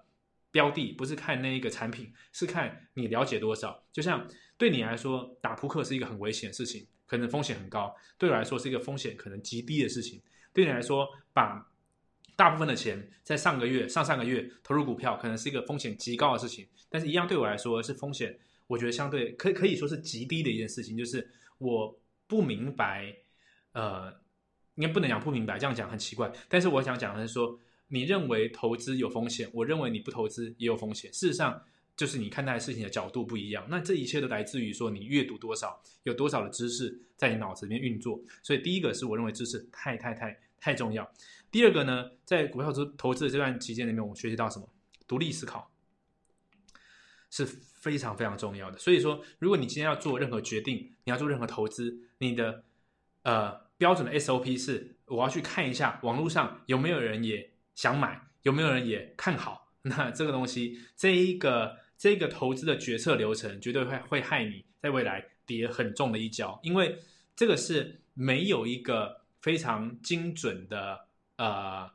[0.52, 3.84] 标的，不是看那一个产品，是看你了解多少。
[3.92, 4.28] 就像
[4.58, 10.22] 对你来说，打扑克是一个很危险的事情，可能风险很高；对我来说，是一个风险可能极低的事情。
[10.54, 11.66] 对你来说，把
[12.36, 18.38] 大部分的钱在上个月、上上个月投入股票，可能是一个风险极高的事情，但是一样对我来说是风险，
[18.68, 20.98] 我觉得相对可可以说是极低的一件事情。
[20.98, 21.26] 就是
[21.58, 21.98] 我
[22.28, 23.16] 不明白，
[23.76, 24.10] 呃，
[24.76, 26.32] 应该不能讲不明白，这样讲很奇怪。
[26.48, 27.60] 但是我想讲的是说，
[27.90, 31.12] 你认为投资有风险，我认为你不投资也有风险。
[31.12, 31.62] 事实上，
[31.98, 33.68] 就是你看待事情的角度不一样。
[33.70, 38.18] 那这一切都来自于说你阅读多少，有多少的知识在你脑子里面运作。
[38.42, 41.08] 所以第一个是我认为知识太太太太重要。
[41.52, 44.70] 第二个呢，在股票投投资的这段期间里面，我们学习到什么？
[45.08, 45.70] 独立思考
[47.30, 48.78] 是非常非常重要的。
[48.78, 52.64] 所以说，如果你今天要做任何决定，你要做任何投资，你的
[53.22, 59.74] 呃标准的 SOP 是，我要去看一下网络上有没有人也想买，有没有人也看好。
[59.84, 66.98] 那这个东西，这一个这个投资的决策流程，绝对会会害你在未来跌很重的一跤，因为
[67.36, 71.06] 这个是没有一个非常精准的。
[71.38, 71.92] 呃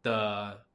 [0.00, 0.66] 的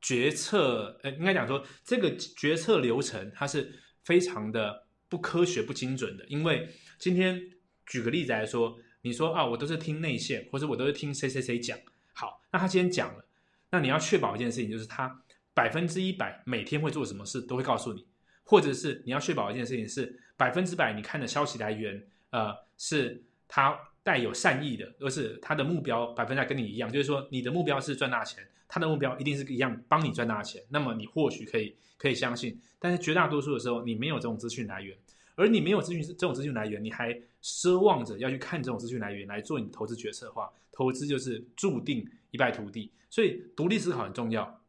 [0.00, 6.24] 决策，呃，应该讲说这个决策流程它是非常的不科学、不精准的。
[6.26, 7.40] 因为今天
[7.86, 8.76] 举个例子来说，
[9.08, 11.78] 你说啊，我都是听内线，或者我都是听谁谁谁讲。
[12.12, 13.24] 好，那他今天讲了，
[13.70, 15.22] 那你要确保一件事情，就是他
[15.54, 18.06] 百分之一百每天会做什么事都会告诉你，
[18.44, 23.78] 或者是你要确保一件事情是百分之百你看的消息来源，呃，是他。
[24.04, 30.62] 带有善意的，而是他的目标百分之百跟你一样，就是说你的目标是赚大钱，他的目标一定是一样帮你赚大钱。
[30.70, 34.96] 那么你或许可以可以相信，但是绝大多数的时候你没有这种资讯来源，
[35.38, 42.92] 而你没有资讯这种资讯来源，你还奢望着要去看这种资讯来源来做你的投资决策的话，投资就是注定一败涂地。
[43.08, 44.60] 所以独立思考很重要。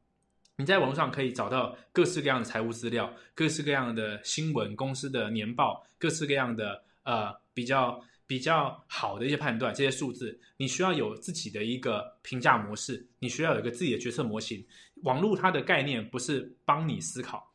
[0.55, 8.01] 你在网络上可以找到各式各样的财务资料，各式各样的新闻、公司的年报，各式各样的呃比较。
[8.30, 14.63] 比较好的一些判断，这些数字，你需要有自己的一个评价模式，你需要有一个自己的决策模型。
[15.01, 17.49] 网络它的概念不是帮你思考，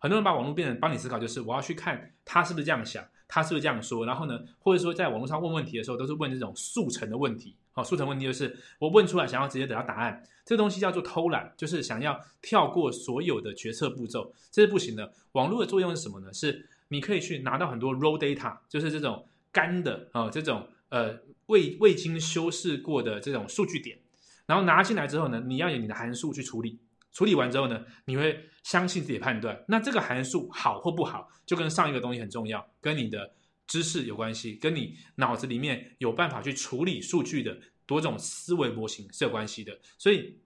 [0.00, 7.54] 很多人把网络变成帮你思考，就是我要去看他是不是这样想，他是不是这样说，然后呢，或者说在网络上问问题的时候，都是问这种速成的问题。
[7.70, 15.12] 好，速成问题就是我问出来想要直接得到答案，这东西叫做偷懒，就是想要跳过所有的决策步骤，这是不行的。
[15.32, 16.32] 网络的作用是什么呢？
[16.32, 19.24] 是你可以去拿到很多 raw data，就是这种。
[19.52, 21.12] 干的啊，这种呃
[21.46, 23.98] 未未经修饰过的这种数据点，
[24.46, 26.78] 然后拿进来之后呢，你要有你的函数去处理，
[27.12, 29.58] 处理完之后呢，你会相信自己的判断。
[29.68, 33.32] 那这个函数好或不好，就跟上一个东西很重要，跟你的
[33.66, 39.78] 知识有关系，跟你脑子里面有办法去处理数据的多种思维模型是有关系的。
[39.98, 40.38] 所以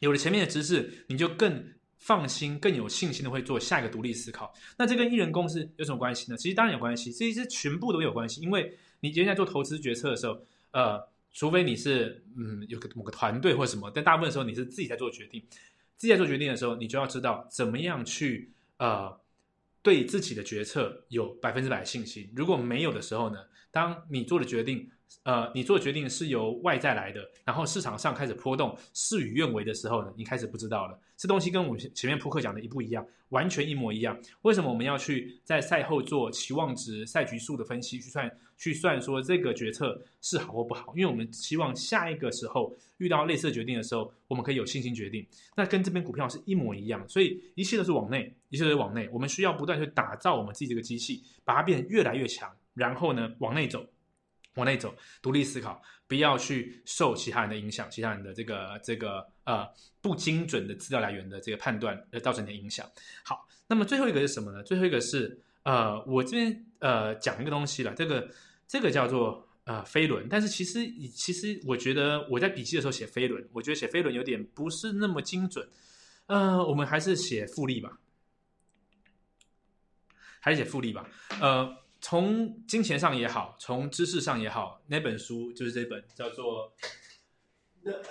[0.00, 1.72] 有了前面的知识，你就更。
[2.02, 4.50] 放心，更有信心的会做下一个独立思考。
[4.78, 6.36] 那这跟艺人公司有什么关系呢？
[6.38, 8.40] 其实当然有关系，这些全部都有关系。
[8.40, 10.98] 因为你今天在做投资决策的时候，呃，
[11.34, 15.44] 除非你是嗯有个某个团队或什么，但大部分时候你是自己在做决定。
[16.00, 19.20] 自己在做决定的时候，你就要知道怎么样去呃
[19.82, 22.32] 对自己的决策有百分之百信心。
[22.34, 24.88] 如果没有的时候呢，当你做的决定
[25.24, 30.98] 呃，你做决定是由外在来的，然后市场上开始波动，事与愿违的时候呢，你开始不知道了。
[31.16, 34.18] 这东西跟我们前面扑克讲的一不一样，完全一模一样。
[34.42, 40.94] 为什么我们要去在赛后做期望值、赛局数的分析，去算去算说这个决策是好或不好？
[40.96, 45.26] 因为我们希望下一个时候遇到类似的决定的时候，我们可以有信心决定。
[45.56, 49.08] 那跟这边股票是一模一样，所以一切都是往内，一切都是往内。
[49.12, 52.50] 我们需要不断去打造我们自己这个机器，把它变得越来越强，
[52.80, 53.86] 然后呢，往内走。
[54.56, 59.64] 往内走，独立思考，不要去受其他人的影响，其他人的这个这个呃
[60.02, 62.84] 不精准的资料来源的这个判断而造成你的影响。
[63.24, 64.60] 好，那么最后一个是什么呢？
[64.64, 68.28] 最后一个是呃，我这边呃讲一个东西了，这个
[68.66, 75.66] 这个叫做呃飞轮，但是其实其实我觉得我在笔记的时候写飞轮，我觉得写飞轮有点不是那么精准。
[76.26, 78.00] 呃，我们还是写复利吧，
[80.40, 81.08] 还是写复利吧，
[81.40, 81.72] 呃。
[82.02, 86.72] 从金钱上也好，从知识上也好，那本书就是这本叫做
[87.84, 88.02] 《The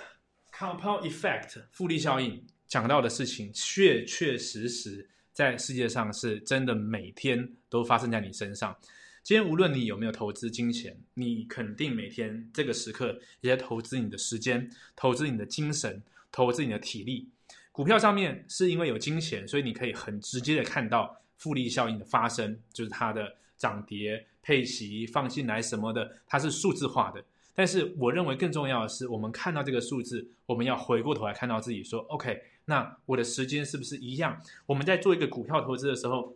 [0.52, 8.76] Compound Effect》复利效应，讲到的事情确确实实在世界上是真的，每天都发生在你身上。
[9.24, 17.28] 今天无论你有没有投资金钱，你肯定每天这个时刻也在投资你的时间，投资你的精神，投资你的体力。
[17.72, 23.36] 股票上面是因为有金钱，所以你可以很直接的看到复利效应的发生，就是它的。
[23.60, 27.22] 涨跌、配息、放进来什么的，它是数字化的。
[27.54, 36.34] 但是我认为更重要的是，我们看到这个数字，我们要回过头来看到自己说：“OK，那我的时间是不是一样？”我们在做一个股票投资的时候，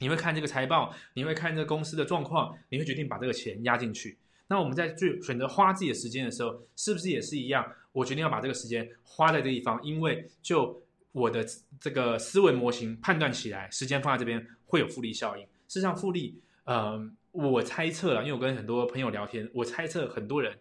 [0.00, 4.18] 你会看这个财报，你会看这个公司的状况，你会决定把这个钱压进去。
[4.48, 7.64] 那我们在最选择花自己的时间的时候，是不是也是一样？
[7.92, 10.82] 我决定要把这个时间花在这地方，因为就
[11.12, 11.46] 我的
[11.80, 15.42] 这个思维模型判断起来，时间放在这边会有复利效应。
[15.68, 16.38] 事实上，复利。
[16.64, 17.00] 呃，
[17.32, 20.58] 我猜测了，因为我跟很多朋友聊天，我猜测很多人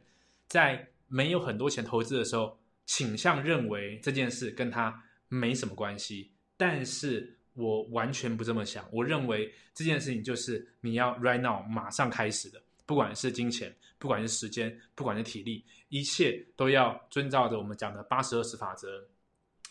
[0.48, 6.32] 在没有很多钱投资的时候，倾向认为这件事跟他没什么关系。
[6.58, 19.08] 但是我完全不这么想，我认为这件事情就是你要 right now 马上开始的，不管是金钱，不管是时间，不管是体力，一切都要遵照着我们讲的八十二十法则，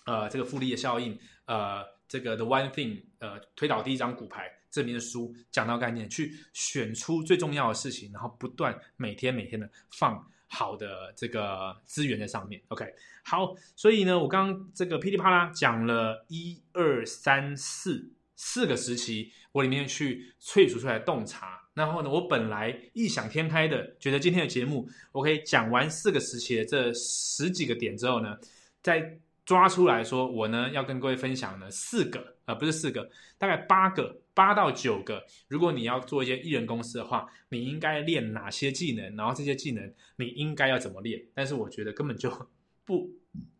[0.06, 4.50] 呃，这个复利的效应，呃，这个 the one thing，呃，推倒第一张股牌。
[4.70, 12.60] 这边的书讲到概念，去选出最重要的事情，然后不断每天每天的放好的这个资源在上面。
[12.68, 12.84] OK，
[13.24, 21.58] 好，所以呢，我刚刚这个噼里啪啦讲了一二三四四个时期，我里面去萃取出来洞察。
[21.72, 28.36] 然后呢，我本来异想天开的，觉得今天的节目我可以讲完四个时期的这十几个点之后呢，
[28.82, 29.18] 在
[29.48, 34.20] 抓出来说，我呢要跟各位分享呢四个，呃，不是四个，大概八个。
[34.34, 39.16] 八到九个，如果你要做一些艺人公司的话，你应该练哪些技能？
[39.16, 41.20] 然后这些技能你应该要怎么练？
[41.34, 42.30] 但是我觉得根本就
[42.84, 43.10] 不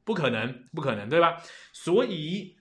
[0.05, 1.43] 不可能，不可能，对吧？
[1.73, 2.55] 所以，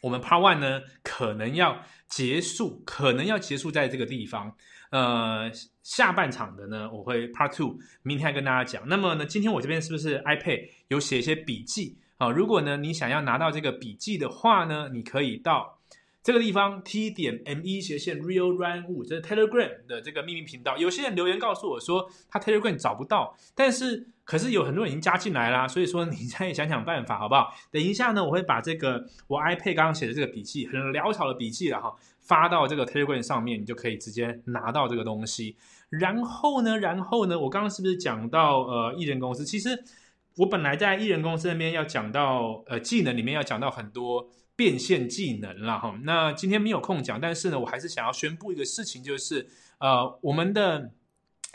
[0.00, 4.56] 我们 Part One 呢，可能要结束，可能要结束在这个地方。
[4.90, 5.50] 呃，
[5.82, 8.88] 下半场的呢，我会 Part Two 明天跟大家讲。
[8.88, 12.30] 那么呢，今天我这边是不是 iPad 有写一些笔记啊？
[12.30, 15.78] 如果呢，你想要拿到这个笔记的话呢，你可以到。
[16.24, 20.76] 这个地方 t 点 m 一斜线 real run 五，这是 Telegram 的这个秘密频道。
[20.76, 27.52] 有些人留言告诉我说，他 Telegram 找不到，但是可是有很多人已经加进来啦，所以说你 再想想办法好不好？
[27.72, 35.56] 等一下呢，我会把这个我 iPad 刚刚写的这个笔记，很潦草的笔记了哈，发到这个 Telegram 上面，你就可以直接拿到这个东西。
[35.90, 39.44] 然后呢，然后呢，我刚刚是不是讲到呃艺人公司？
[39.44, 39.82] 其实
[40.36, 44.30] 我本来在艺人公司那边要讲到呃技能里面要讲到很多。
[44.54, 50.92] 变现技能了哈，那今天没有空讲，但是呢，我还是想要宣布一个事情，就是呃，我们的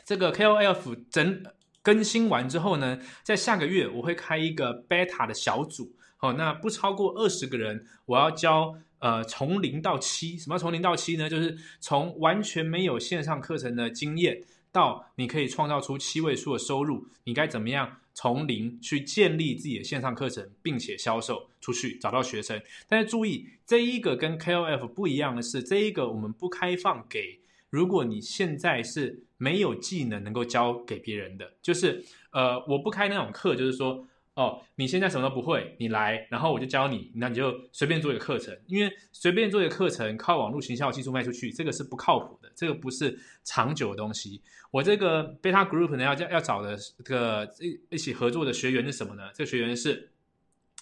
[0.04, 1.44] 这个 KOF 整
[1.84, 11.30] 更新完之后呢，在下个月我会开一个 beta 的小组，好，那不超过二十个人，我要教呃从零到七，什么从零到七呢？
[11.30, 18.00] 就是从完全没有线上课程的经验，到你可以创造出七位数的收入，你该怎么样？
[18.18, 22.60] 从零去建立自己的线上课程，并且销售出去，找到学生。
[22.88, 27.40] 但是注意，这一个跟 KOF 不一样的是，这一个我们不开放给，
[27.70, 34.08] 如果你现在是没有技能能够教给别人的，就是呃，我不开那种课，就是说。
[34.38, 44.40] 哦，你现在什么都不会，你来，然后我就教你，那你就随便做一个课程，因为随便做一个课程，靠网络行销技术卖出去，这个是不靠谱的，这个不是长久的东西。
[44.70, 49.24] 我这个 beta group 呢，要要找的这个一一起合作的学员是什么呢？
[49.34, 50.12] 这个学员是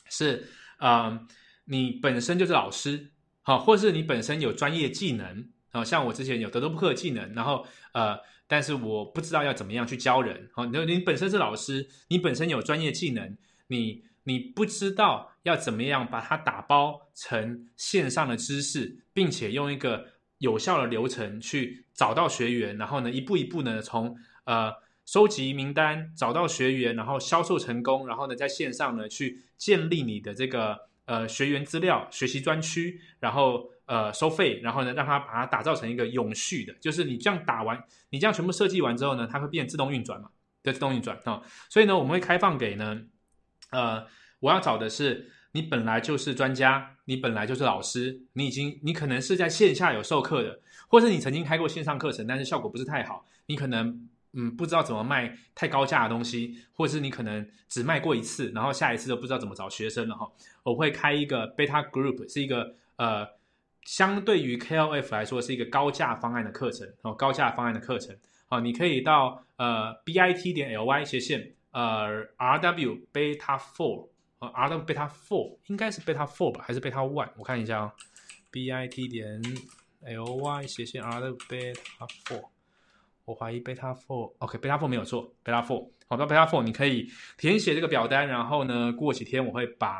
[0.10, 0.46] 是
[0.76, 1.18] 啊，
[1.64, 3.10] 你本身就是老师，
[3.42, 5.48] 好，或是你本身有专业技能。
[5.72, 8.18] 哦，像我之前有德州扑克技能，然后呃，
[8.48, 10.50] 但是我不知道要怎么样去教人。
[10.54, 13.38] 好，你你本身是老师，你本身有专业技能，
[13.68, 20.06] 你你不知道要怎么样把它打包成线上的知识，并且用一个
[20.40, 24.72] 有效的流程去找到学员，然后呢，一步一步呢，从呃
[25.06, 30.86] 收集名单，找到学员，然后销售成功，然后呢，在线上呢去建立你的这个。
[31.08, 40.30] 呃，学员资料、学习专区，然后呃收费，然后呢，让它把它打造成一个永续的，就是你这样打完，你这样全部设计完之后呢，它会变自动运转嘛，
[40.64, 41.42] 的自动运转啊。
[41.70, 43.02] 所以呢，我们会开放给呢，
[43.72, 44.06] 呃，
[44.40, 54.10] 我要找的是你本来就是专家，你本来就是老师，你已经你可能是在线下有授课的，或者你曾经开过线上课程，但是效果不是太好，你可能。
[54.38, 60.30] 嗯，不知道怎么卖太高价的东西，或是你可能只卖过一次，然后下一次都不知道怎么找学生了哈。
[60.64, 63.26] 我会开一个 beta group，是一个呃，
[63.86, 68.14] 相对于 KLF 来说是一个高价方案的课程哦，高价方案的课程
[68.50, 74.10] 哦，你可以到呃 bit 点 ly 斜线呃 rw beta four
[74.40, 77.30] 呃 rw beta four 应该是 beta four 吧，还是 beta one？
[77.38, 77.94] 我看一下啊
[78.52, 79.42] ，bit 点
[80.02, 82.44] ly 斜线 rw beta four。
[83.26, 87.10] 我怀疑 Beta Four，OK，Beta Four 没有错，Beta Four，好到，Beta Four，你可以
[87.40, 89.98] 填写这个表单，然后呢，过几天我会把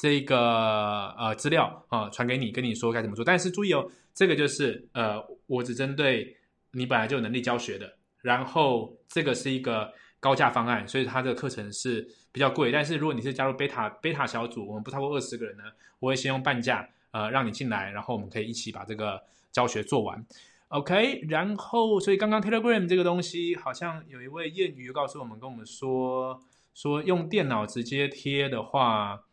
[0.00, 3.22] 这个呃资料啊传给你，跟你说该怎么做。
[3.22, 6.34] 但是注意哦，这个就是呃，我只针对
[6.70, 12.72] 你本来就有能力教学的，然后这个是一个高价方案，所以它的课程是比较贵。
[12.72, 15.64] 但是如果你是加入贝塔贝塔小组，我们不超过二十个人呢，
[15.98, 19.22] 我会先用半价呃让你进来，然后我们可以一起把这个
[19.52, 20.24] 教学做完。
[20.68, 26.40] OK，然后所以刚刚 Telegram 这个东西，好像有一位谚语告诉我们，跟我们说
[26.72, 29.24] 说用电脑直接贴的话，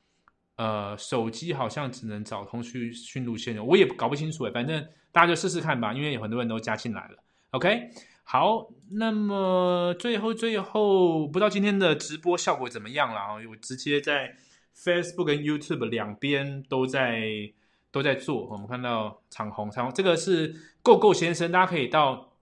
[0.57, 7.23] 呃，手机好像只能找通讯讯路线我也搞不清楚诶，反正大家就试试看吧，因为有很多人都加进来了。
[7.51, 7.89] OK，
[8.23, 13.33] 好，那么最后最后，不知道今天的直播效果怎么样了啊？
[13.49, 14.35] 我直接在
[14.75, 17.53] Facebook 跟 YouTube 两边都在。
[17.89, 20.53] 都在做，我们看到长虹，长虹这个是
[20.83, 22.33] Go Go 先生，大家可以到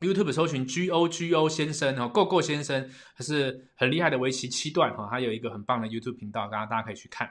[0.00, 7.30] YouTube 搜寻 G O G O 先生哦，Go Go 先生他是很厉害的围棋七段哈，他有一个很棒的 YouTube 频道，大家大家可以去看。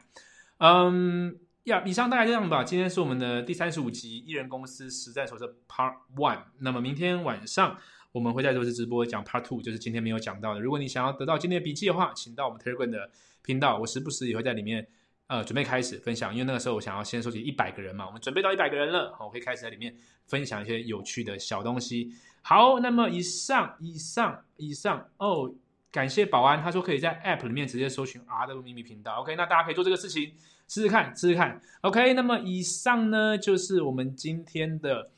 [0.60, 2.64] 嗯，呀，以上大概这样吧。
[2.64, 6.44] 今天是我们的第三十五集艺人公司实战手册 Part One。
[6.60, 7.78] 那么明天晚上
[8.12, 10.60] 我们会在做次直播讲 Part Two，就是今天没有讲到的。
[10.60, 13.12] 如果你想要得到今天的笔记的话，请到我们 Telegram 的
[13.44, 14.88] 频道，我时不时也会在里面。
[15.30, 19.94] 呃，准备开始分享，因为那个时候我想要先收集一百个人嘛，我们准备到一百个人了，我可以开始在里面
[20.26, 22.14] 分享一些有趣的小东西。
[22.42, 25.54] 好，那么以上、以上、以上哦，
[25.98, 29.16] 感谢保安，他说可以在 App 里面直接搜寻 R 的秘密频道。
[29.22, 30.32] OK，那大家可以做这个事情，
[30.68, 31.60] 试试看，试试看。
[31.82, 35.10] OK，那么以上呢就是我们今天的。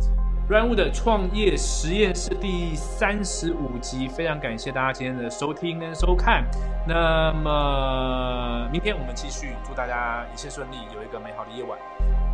[0.50, 6.50] 软物的创业实验室第三十五集，非常感谢大家今天的收听跟收看。
[6.88, 11.78] 那么明天我们继续，祝大家一切顺利，有一个美好的夜晚。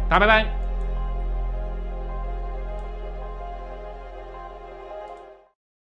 [0.08, 0.74] 大家拜拜。